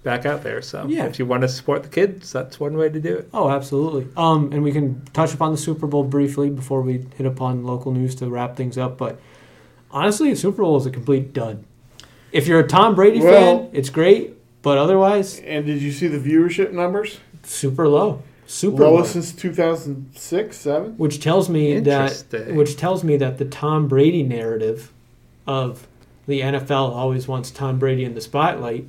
[0.03, 0.61] back out there.
[0.61, 1.07] So, Yeah.
[1.07, 3.29] if you want to support the kids, that's one way to do it.
[3.33, 4.09] Oh, absolutely.
[4.16, 7.92] Um, and we can touch upon the Super Bowl briefly before we hit upon local
[7.92, 8.99] news to wrap things up.
[8.99, 9.18] But
[9.92, 11.64] honestly, the Super Bowl is a complete dud.
[12.33, 16.07] If you're a Tom Brady Well- fan, it's great, but otherwise, And did you see
[16.09, 17.18] the viewership numbers?
[17.42, 19.02] super low, super low.
[19.05, 20.94] Since 2006, 7?
[20.96, 22.24] Which tells me that
[22.55, 24.92] which tells me that the Tom Brady narrative
[25.46, 25.87] of
[26.26, 28.87] the NFL always wants Tom Brady in the spotlight.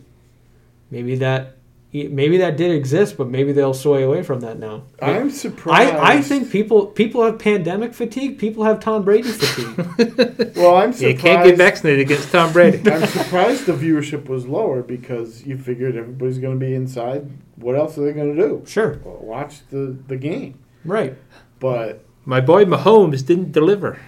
[0.92, 1.56] Maybe that
[1.94, 4.84] maybe that did exist, but maybe they'll sway away from that now.
[5.02, 5.94] I'm surprised.
[5.96, 8.40] I, I think people people have pandemic fatigue.
[8.40, 10.54] People have Tom Brady fatigue.
[10.56, 11.02] Well, I'm surprised.
[11.02, 12.78] You can't get vaccinated against Tom Brady.
[12.92, 17.30] I'm surprised the viewership was lower because you figured everybody's going to be inside.
[17.58, 18.64] What else are they going to do?
[18.66, 20.60] sure, Well, watch the, the game.
[20.86, 21.16] right.
[21.60, 24.00] But My boy Mahomes didn't deliver.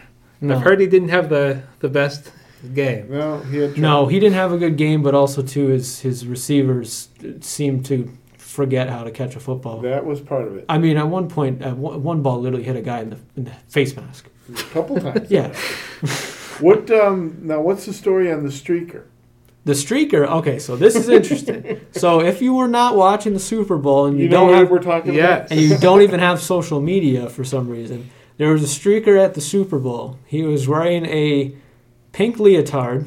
[0.42, 0.56] No.
[0.56, 2.32] I've heard he didn't have the, the best
[2.74, 3.08] game.
[3.10, 6.26] no, he had No, he didn't have a good game, but also too his his
[6.26, 7.10] receivers
[7.42, 9.82] seemed to forget how to catch a football.
[9.82, 10.66] That was part of it.
[10.70, 13.18] I mean, at one point, uh, one one ball literally hit a guy in the,
[13.36, 14.30] in the face mask.
[14.50, 15.30] A couple times.
[15.30, 15.54] Yeah,
[16.60, 17.62] What um now?
[17.62, 19.04] What's the story on the streaker?
[19.66, 20.28] the streaker.
[20.28, 21.82] Okay, so this is interesting.
[21.92, 24.70] so if you were not watching the Super Bowl and you, You, know don't have
[24.70, 25.50] we're talking Yes.
[25.50, 28.10] and you don't even have social media for some reason.
[28.38, 30.20] There was a streaker at the Super Bowl.
[30.26, 31.56] He was wearing a
[32.16, 33.06] pink leotard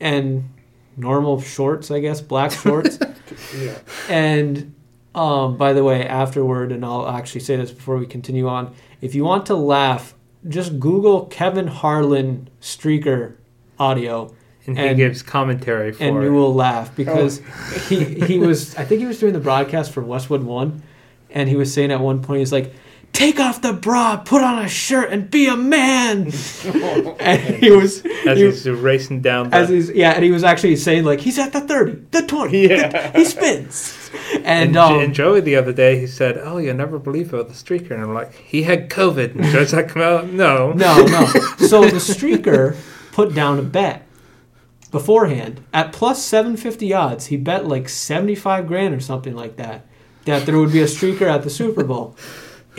[0.00, 0.48] and
[0.96, 2.98] normal shorts, I guess, black shorts.
[3.56, 3.78] Yeah.
[4.08, 4.74] and
[5.14, 9.14] um, by the way, afterward, and I'll actually say this before we continue on, if
[9.14, 10.14] you want to laugh,
[10.48, 13.34] just Google Kevin Harlan streaker
[13.78, 14.34] audio
[14.66, 17.40] And he And- gives commentary for and you will laugh because
[17.88, 20.82] he he was I think he was doing the broadcast for Westwood One,
[21.30, 22.72] and he was saying at one point he's like,
[23.12, 26.32] "Take off the bra, put on a shirt, and be a man."
[27.20, 30.44] and he was as he- he's racing down the, as he's yeah, and he was
[30.44, 32.88] actually saying like he's at the thirty, the twenty, Yeah.
[33.10, 36.76] the- he spins, and, and, um, and Joey the other day he said, "Oh, you'll
[36.76, 40.24] never believe about the streaker," and I'm like, "He had COVID." And Joe's like, "Well,
[40.26, 41.26] no, no, no.
[41.58, 42.76] So the streaker
[43.12, 44.06] put down a bet
[44.90, 47.26] beforehand at plus 750 odds.
[47.26, 49.86] He bet like 75 grand or something like that
[50.24, 52.16] that there would be a streaker at the Super Bowl.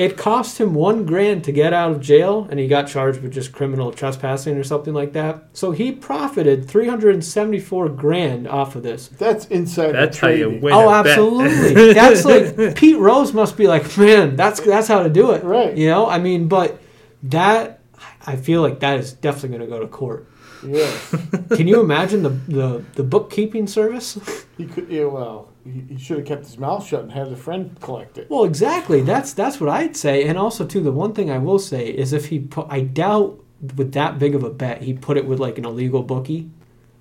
[0.01, 3.31] It cost him one grand to get out of jail, and he got charged with
[3.31, 5.43] just criminal trespassing or something like that.
[5.53, 9.09] So he profited 374 grand off of this.
[9.09, 10.73] That's insider That's how you win.
[10.73, 11.93] oh, absolutely.
[11.93, 15.77] that's like Pete Rose must be like, man, that's that's how to do it, Right.
[15.77, 16.81] You know, I mean, but
[17.21, 17.81] that
[18.25, 20.27] I feel like that is definitely going to go to court.
[20.65, 21.15] Yes.
[21.55, 24.17] Can you imagine the the, the bookkeeping service?
[24.57, 24.89] he could.
[24.89, 28.29] Yeah, well, he, should have kept his mouth shut and had a friend collect it.
[28.29, 29.01] Well, exactly.
[29.01, 30.27] That's that's what I'd say.
[30.27, 33.39] And also, too, the one thing I will say is if he put, I doubt
[33.75, 36.49] with that big of a bet he put it with like an illegal bookie.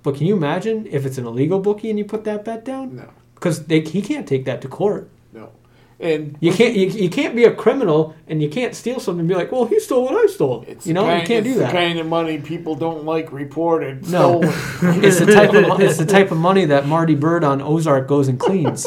[0.03, 2.95] But can you imagine if it's an illegal bookie and you put that bet down?
[2.95, 5.09] No, Because he can't take that to court.
[6.01, 9.29] And You can't you, you can't be a criminal and you can't steal something and
[9.29, 10.65] be like, well, he stole what I stole.
[10.67, 11.71] It's you know, kind, you can't it's do the that.
[11.71, 14.41] kind of money people don't like reported No.
[14.81, 18.27] It's the type of it's the type of money that Marty Byrde on Ozark goes
[18.27, 18.85] and cleans.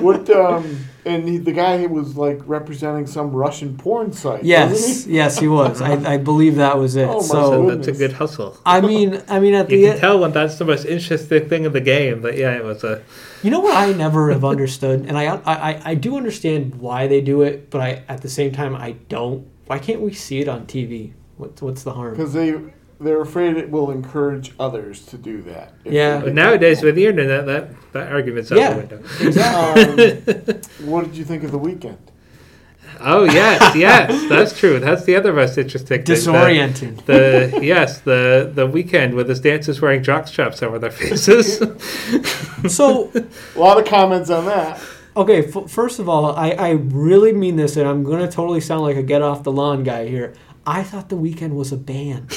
[0.00, 0.28] what?
[0.30, 4.44] Um, and he, the guy was like representing some Russian porn site.
[4.44, 5.80] Yes, wasn't yes, he was.
[5.82, 7.08] I, I believe that was it.
[7.08, 7.86] Oh, my so So goodness.
[7.86, 8.56] that's a good hustle.
[8.64, 11.48] I mean, I mean, at You the can end, tell when that's the most interesting
[11.48, 12.20] thing in the game.
[12.22, 13.02] But yeah, it was a
[13.42, 17.20] you know what I never have understood, and I, I I do understand why they
[17.20, 19.46] do it, but I at the same time I don't.
[19.66, 21.12] Why can't we see it on TV?
[21.36, 22.12] What's what's the harm?
[22.14, 22.54] Because they
[23.02, 25.72] they're afraid it will encourage others to do that.
[25.84, 26.20] Yeah.
[26.20, 28.70] but nowadays that with the internet, that that argument's out Yeah.
[28.72, 28.98] the window.
[29.20, 30.12] Exactly.
[30.54, 31.96] um, what did you think of the Weeknd?
[33.00, 34.78] Oh yes, yes, that's true.
[34.78, 36.16] That's the other most interesting thing.
[36.16, 37.04] Disorienting.
[37.06, 41.60] The, the yes, the the Weeknd with his dancers wearing jock straps over their faces.
[42.68, 43.10] So
[43.56, 44.80] A lot of comments on that.
[45.16, 48.60] Okay, f- first of all, I, I really mean this, and I'm going to totally
[48.60, 50.32] sound like a get off the lawn guy here.
[50.66, 52.30] I thought the Weeknd was a band.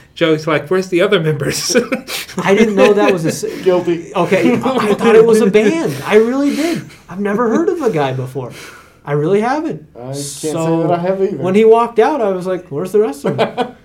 [0.14, 1.74] Joe's like, "Where's the other members?"
[2.36, 4.14] I didn't know that was a Guilty.
[4.14, 5.94] Okay, I, I thought it was a band.
[6.04, 6.82] I really did.
[7.08, 8.52] I've never heard of the guy before.
[9.04, 9.88] I really haven't.
[9.96, 11.38] I can't So, say that I have either.
[11.38, 13.76] When he walked out, I was like, "Where's the rest of them?"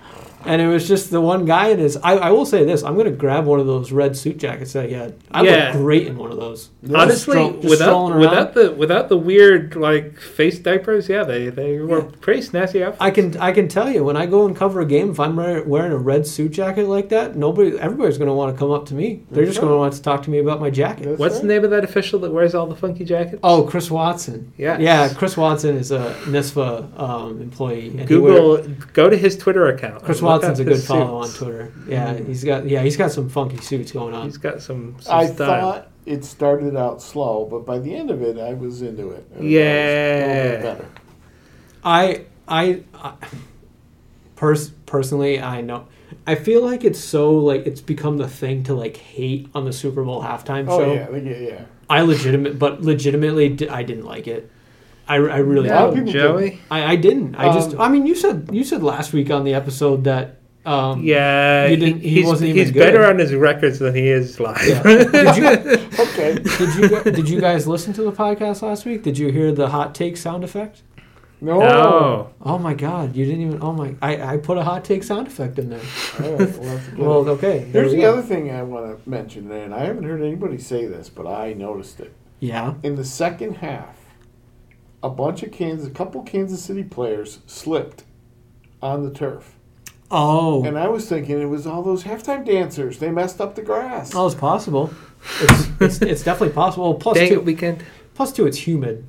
[0.46, 1.98] And it was just the one guy in his.
[1.98, 4.74] I, I will say this: I'm going to grab one of those red suit jackets
[4.74, 5.16] that he had.
[5.32, 5.72] I Yeah.
[5.74, 6.70] look great in one of those.
[6.94, 11.80] Honestly, stroll- just without without the without the weird like face diapers, yeah, they they
[11.80, 12.06] were Yeah.
[12.22, 13.02] pretty snazzy outfits.
[13.02, 15.36] I can I can tell you when I go and cover a game, if I'm
[15.36, 18.86] wearing a red suit jacket like that, nobody everybody's going to want to come up
[18.88, 19.24] to me.
[19.32, 21.06] They're just That's going to want to talk to me about my jacket.
[21.06, 21.42] That's What's right.
[21.42, 23.40] the name of that official that wears all the funky jackets?
[23.44, 24.54] Oh, Chris Watson.
[24.58, 24.80] Yes.
[24.80, 27.90] Yeah, Chris Watson is a NISFA um, employee.
[27.98, 30.04] and he wear- Google, go to his Twitter account.
[30.04, 31.30] Chris and look Watson's a good his follow on.
[31.30, 31.72] Twitter.
[31.88, 32.26] Yeah, mm-hmm.
[32.28, 34.26] he's got yeah he's got some funky suits going on.
[34.26, 35.72] He's got some, some I style.
[35.72, 39.26] thought it started out slow, but by the end of it, I was into it.
[39.38, 39.64] It Yeah.
[39.64, 40.90] a little bit better.
[41.84, 43.14] I I, I
[44.36, 45.88] pers- personally I know
[46.28, 49.74] I feel like it's so like it's become the thing to like hate on the
[49.74, 50.86] Super Bowl halftime Oh show.
[50.86, 51.66] Oh yeah, they get- yeah.
[51.88, 54.50] I legitimate, but legitimately, I didn't like it.
[55.08, 56.60] I, I really, A lot of No, people Joey.
[56.72, 57.36] I, I didn't.
[57.36, 60.40] I just, Um, I mean, you said you said last week on the episode that,
[60.66, 62.80] um, Yeah, You didn't- he- he he's, wasn't even he's good.
[62.80, 64.66] better on his records than he is live.
[64.68, 64.82] yeah.
[64.84, 65.48] did you
[66.06, 66.34] Okay.
[66.36, 69.04] did you did you guys listen to the podcast last week?
[69.04, 70.82] Did you hear the hot take sound effect?
[71.42, 71.60] No.
[71.60, 73.60] no, Oh my god, you didn't even.
[73.62, 75.82] Oh my, I, I put a hot take sound effect in there.
[76.24, 77.60] All right, we'll have to get Well, okay.
[77.72, 78.14] there Here's we the go.
[78.14, 81.54] other thing I want to mention, and I haven't heard anybody say this, but I
[81.54, 82.14] noticed it.
[82.40, 82.76] Yeah.
[82.84, 83.98] In the second half,
[85.06, 88.04] a bunch of Kansas, a couple Kansas City players slipped
[88.82, 89.56] on the turf,
[90.12, 93.00] Oh, and I was thinking it was all those halftime dancers.
[93.00, 94.14] They messed up the grass.
[94.16, 94.94] oh, it's possible.
[95.42, 96.94] It's, it's, it's definitely possible.
[96.96, 97.84] Plus dang two, it, weekend.
[98.14, 99.06] plus two, it's humid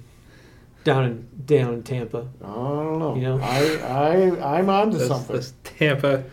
[0.84, 2.26] down in down in Tampa.
[2.42, 3.14] I don't know.
[3.16, 3.40] You know?
[3.42, 3.76] I
[4.40, 5.36] I I'm onto This, something.
[5.36, 6.24] this Tampa.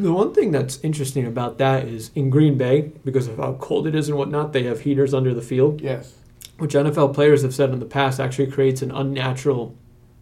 [0.00, 3.86] The one thing that's interesting about that is in Green Bay, because of how cold
[3.86, 6.14] it is and whatnot, they have heaters under the field, Yes,
[6.58, 9.74] which NFL players have said in the past actually creates an unnatural.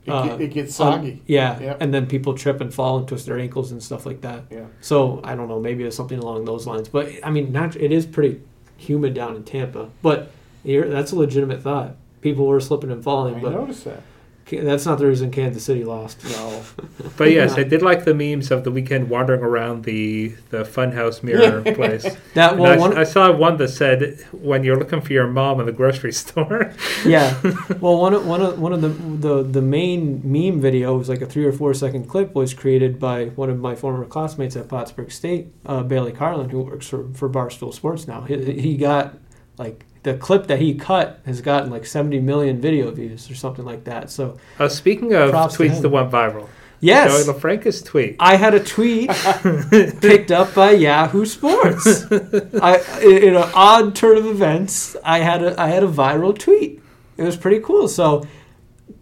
[0.07, 1.23] it, Uh, get, it gets un- soggy.
[1.27, 1.77] yeah, Yep.
[1.81, 4.45] and then people trip and fall and twist their ankles and stuff like that.
[4.51, 4.65] yeah.
[4.83, 6.89] So I don't know, maybe it's something along those lines.
[6.89, 8.41] But I mean, it is pretty
[8.77, 9.89] humid down in Tampa.
[10.03, 10.31] But
[10.65, 11.97] that's a legitimate thought.
[12.21, 14.03] People were slipping and falling, I but noticed that.
[14.47, 16.23] Ca- that's not the reason Kansas City lost.
[16.25, 16.63] No.
[17.17, 17.61] But yes, Yeah.
[17.61, 22.05] I did like the memes of the Weeknd wandering around the the funhouse mirror place.
[22.35, 25.61] That well, I, one, I saw one that said, "When you're looking for your mom
[25.61, 26.73] in the grocery store."
[27.07, 27.41] Yeah.
[27.81, 28.89] Well, one of, one of one of the
[29.29, 32.99] the the main meme video was like a three or four second clip was created
[32.99, 37.09] by one of my former classmates at Plattsburgh State, uh, Bailey Carlin, who works for
[37.15, 38.23] for Barstool Sports now.
[38.23, 39.15] He, he got
[39.57, 43.65] like the clip that he cut has gotten like 70 million video views or something
[43.65, 44.11] like that.
[44.11, 46.49] So Uh, speaking of tweets that went viral,
[46.81, 47.25] Yes.
[47.25, 48.17] Joey LaFranca's tweet.
[48.21, 49.09] I had a tweet
[50.03, 52.05] picked up by Yahoo Sports.
[52.13, 56.83] I, in an odd turn of events, I had a I had a viral tweet.
[57.17, 57.89] It was pretty cool.
[57.89, 58.27] So,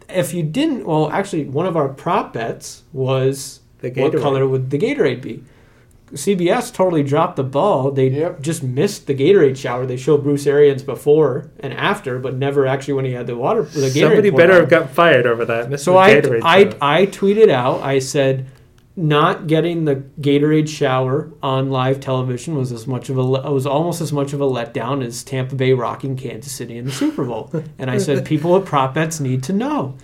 [0.09, 4.79] if you didn't, well, actually, one of our prop bets was what color would the
[4.79, 5.43] Gatorade be?
[6.13, 7.91] CBS totally dropped the ball.
[7.91, 8.41] They Yep.
[8.43, 9.87] just missed the Gatorade shower.
[9.87, 13.63] They showed Bruce Arians before and after, but never actually when he had the water.
[13.63, 15.71] The Gatorade Somebody poured better on have got fired over that.
[15.71, 16.07] Missed so the I,
[16.45, 16.77] I, show.
[16.81, 18.47] I tweeted out, I said,
[18.95, 24.03] not getting the Gatorade shower on live television was as much of a was almost
[24.03, 27.51] as much of a letdown as Tampa Bay rocking Kansas City in the Super Bowl.
[27.79, 29.97] and I said, people with prop bets need to know.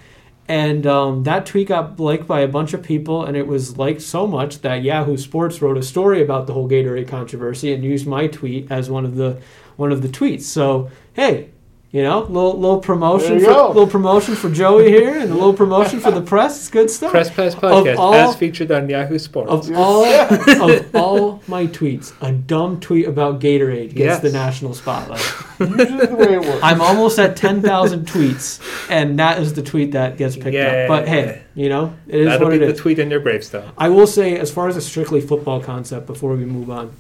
[0.49, 4.01] And um, that tweet got liked by a bunch of people, and it was liked
[4.01, 8.07] so much that Yahoo Sports wrote a story about the whole Gatorade controversy and used
[8.07, 9.41] my tweet as one of the
[9.77, 10.43] one of the tweets.
[10.43, 11.51] So hey,
[11.91, 13.69] you know, little little promotion for go.
[13.69, 16.59] little promotion for Joey here, and a little promotion for the press.
[16.59, 17.11] It's good stuff.
[17.11, 19.51] Press Pass Podcast, all- as featured on Yahoo Sports.
[19.69, 20.05] Of all
[20.71, 24.21] of all my tweets, a dumb tweet about Gatorade gets Yes.
[24.21, 25.25] the national spotlight.
[25.61, 26.61] Usually the way it works.
[26.63, 28.61] I'm almost at ten thousand tweets,
[28.91, 30.83] and that is the tweet that gets picked Yeah.
[30.85, 30.89] up.
[30.89, 32.79] But hey, you know, it is That'll what be it the is.
[32.81, 33.71] tweet in your gravestone.
[33.79, 36.93] I will say, as far as a strictly football concept, before we move on,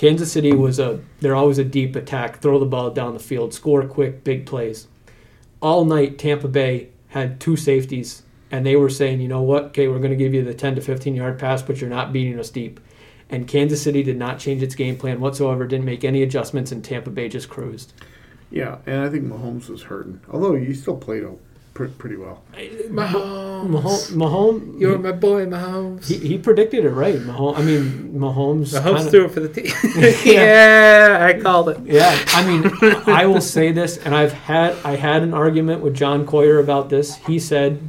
[0.00, 3.52] Kansas City was a they're always a deep attack, throw the ball down the field,
[3.52, 4.88] score quick, big plays.
[5.60, 9.88] All night, Tampa Bay had two safeties, and they were saying, you know what, okay,
[9.88, 12.40] we're going to give you the 10 to 15 yard pass, but you're not beating
[12.40, 12.80] us deep.
[13.28, 16.82] And Kansas City did not change its game plan whatsoever, didn't make any adjustments, and
[16.82, 17.92] Tampa Bay just cruised.
[18.50, 21.40] Yeah, and I think Mahomes was hurting, although he still played o-
[21.80, 22.42] pre- pretty well.
[22.54, 26.06] Mahomes, Mahomes You're my boy, Mahomes.
[26.06, 27.16] he, he predicted it right.
[27.16, 28.74] Mahomes, I mean, Mahomes.
[28.74, 29.72] Mahomes kinda- threw it for the team.
[30.34, 31.78] yeah, I called it.
[31.84, 32.70] Yeah, I mean,
[33.06, 36.90] I will say this, and I've had I had an argument with John Coyer about
[36.90, 37.16] this.
[37.16, 37.80] He said,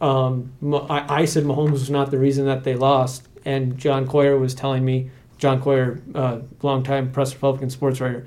[0.00, 0.52] um,
[0.88, 4.54] I, I said Mahomes was not the reason that they lost, and John Coyer was
[4.54, 8.26] telling me, John Coyer, uh, longtime press Republican sports writer,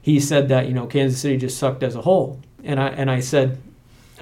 [0.00, 3.10] he said that you know Kansas City just sucked as a whole, and I and
[3.10, 3.58] I said,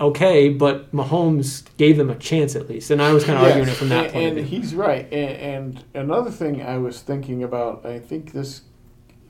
[0.00, 3.68] okay, but Mahomes gave them a chance at least, and I was kind of arguing
[3.68, 4.60] it from that and, point and of view.
[4.60, 5.10] he's right.
[5.12, 8.62] And, and another thing I was thinking about, I think this,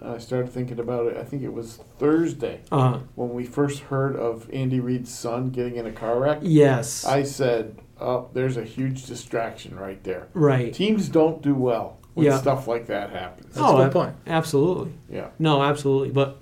[0.03, 1.17] I started thinking about it.
[1.17, 5.77] I think it was Thursday Uh, when we first heard of Andy Reid's son getting
[5.77, 6.39] in a car wreck.
[6.43, 10.73] yes, I said, "Oh, there's a huge distraction right there." right.
[10.75, 12.39] Teams don't do well when Yeah.
[12.39, 13.55] stuff like that happens.
[13.55, 14.15] That's Oh, a good point.
[14.27, 14.93] Absolutely.
[15.11, 15.29] Yeah.
[15.39, 16.11] No, absolutely.
[16.11, 16.39] But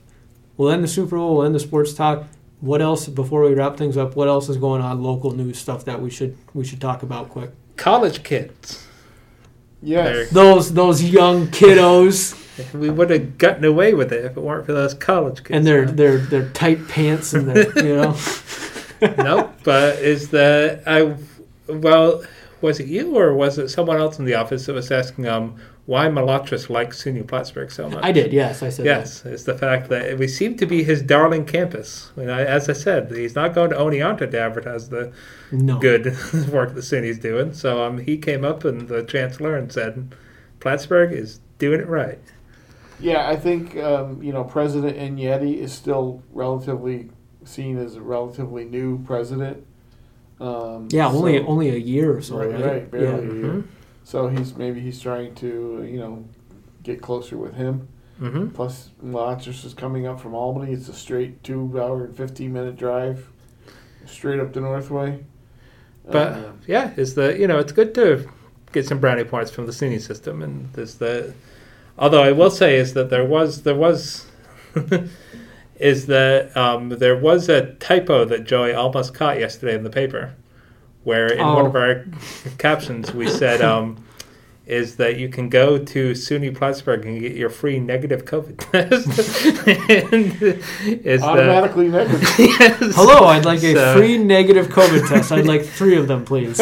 [0.57, 1.37] we'll end the Super Bowl.
[1.37, 2.25] We'll end the sports talk.
[2.63, 4.17] What else before we wrap things up?
[4.17, 5.03] What else is going on?
[5.03, 7.51] Local news stuff that we should we should talk about quick.
[7.77, 8.87] College kids.
[9.83, 10.31] Yes.
[10.31, 12.39] Those those young kiddos
[12.75, 15.51] We would have gotten away with it if it weren't for those college kids.
[15.51, 15.93] and their now.
[15.93, 18.17] their their tight pants and their you know.
[19.19, 21.17] no, but is that I?
[21.67, 22.23] Well,
[22.61, 25.57] was it you or was it someone else in the office that was asking um
[25.87, 28.05] why Malatras likes SUNY Plattsburgh so much?
[28.05, 28.33] I did.
[28.33, 32.13] Yes, I said Yes, it's the fact that we seem to be his darling campus.
[32.17, 35.13] And I, as I said, he's not going to Oneonta to advertise the
[35.51, 35.57] that.
[35.57, 35.79] No.
[35.79, 36.17] good
[36.53, 37.53] work the city's doing.
[37.53, 40.15] So um, he came up and the chancellor and said,
[40.61, 42.21] Plattsburgh is doing it right.
[43.01, 47.11] Yeah, I think um, you know President Enyedi is still relatively
[47.45, 49.67] seen as a relatively new president.
[50.41, 52.37] Um, Yeah, only so- only a year or so.
[52.39, 52.65] right, Right.
[52.65, 53.07] right, barely.
[53.27, 53.33] Yeah.
[53.33, 53.45] a year.
[53.55, 53.65] Mhm.
[54.13, 56.23] So he's maybe he's trying to you know
[56.83, 57.89] get closer with him.
[58.21, 58.49] Mm-hmm.
[58.49, 60.75] Plus, Malatras is coming up from Albany.
[60.75, 63.27] It's a straight two hour and fifteen minute drive,
[64.05, 65.25] straight up the Northway.
[66.05, 68.29] But Uh, yeah, is the you know it's good to
[68.73, 71.33] get some brownie points from the SUNY system, and there's the.
[71.99, 74.27] Although I will say is that there was there was.
[75.79, 80.35] is that um, there was a typo that Joey almost caught yesterday in the paper,
[81.05, 81.67] where in one Oh.
[81.67, 82.05] of our
[82.59, 84.05] captions we said um,
[84.65, 89.07] is that you can go to SUNY Plattsburgh and get your free negative COVID test.
[90.01, 90.43] and
[91.05, 92.23] is that automatically negative.
[92.39, 92.95] yes.
[92.95, 95.33] Hello, I'd like a So- free negative COVID test.
[95.33, 96.59] I'd like three of them, please.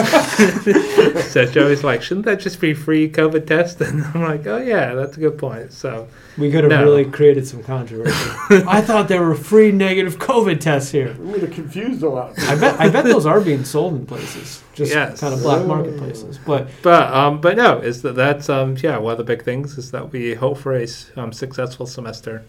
[1.30, 3.80] so Joey's like, shouldn't that just be free COVID test?
[3.82, 5.72] And I'm like, oh yeah, that's a good point.
[5.72, 6.08] So
[6.40, 6.82] We could have No.
[6.82, 8.12] really created some controversy.
[8.66, 11.14] I thought there were free negative COVID tests here.
[11.20, 12.32] We would have confused a lot.
[12.48, 15.20] I bet I bet those are being sold in places, just Yes.
[15.20, 16.38] kind of black market places.
[16.46, 19.78] But But um, but no, is that that's um, yeah one of the big things
[19.78, 20.86] is that we hope for a
[21.16, 22.42] um, successful semester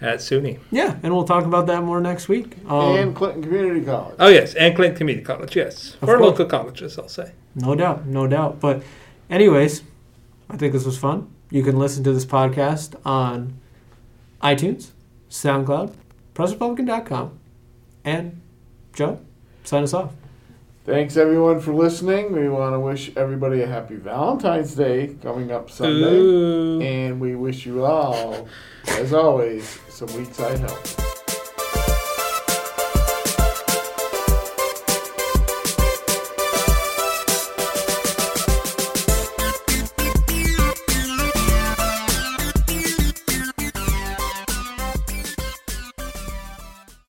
[0.00, 0.58] at SUNY.
[0.72, 2.56] yeah, and we'll talk about that more next week.
[2.68, 4.16] Um, and Clinton Community College.
[4.18, 6.26] Oh yes, and Clinton Community College, yes, Of or course.
[6.30, 7.30] local colleges, I'll say.
[7.54, 8.58] no doubt, no doubt.
[8.58, 8.82] But,
[9.30, 9.82] anyways,
[10.50, 11.28] I think this was fun.
[11.52, 13.60] You can listen to this podcast on
[14.42, 14.88] iTunes,
[15.28, 15.92] SoundCloud,
[16.34, 17.38] PressRepublican.com,
[18.06, 18.40] and
[18.94, 19.20] Joe,
[19.62, 20.14] sign us off.
[20.86, 22.32] Thanks everyone for listening.
[22.32, 26.16] We want to wish everybody a happy Valentine's Day coming up Sunday.
[26.16, 26.80] Ooh.
[26.80, 28.48] And we wish you all,
[28.88, 31.11] as always, some week side help.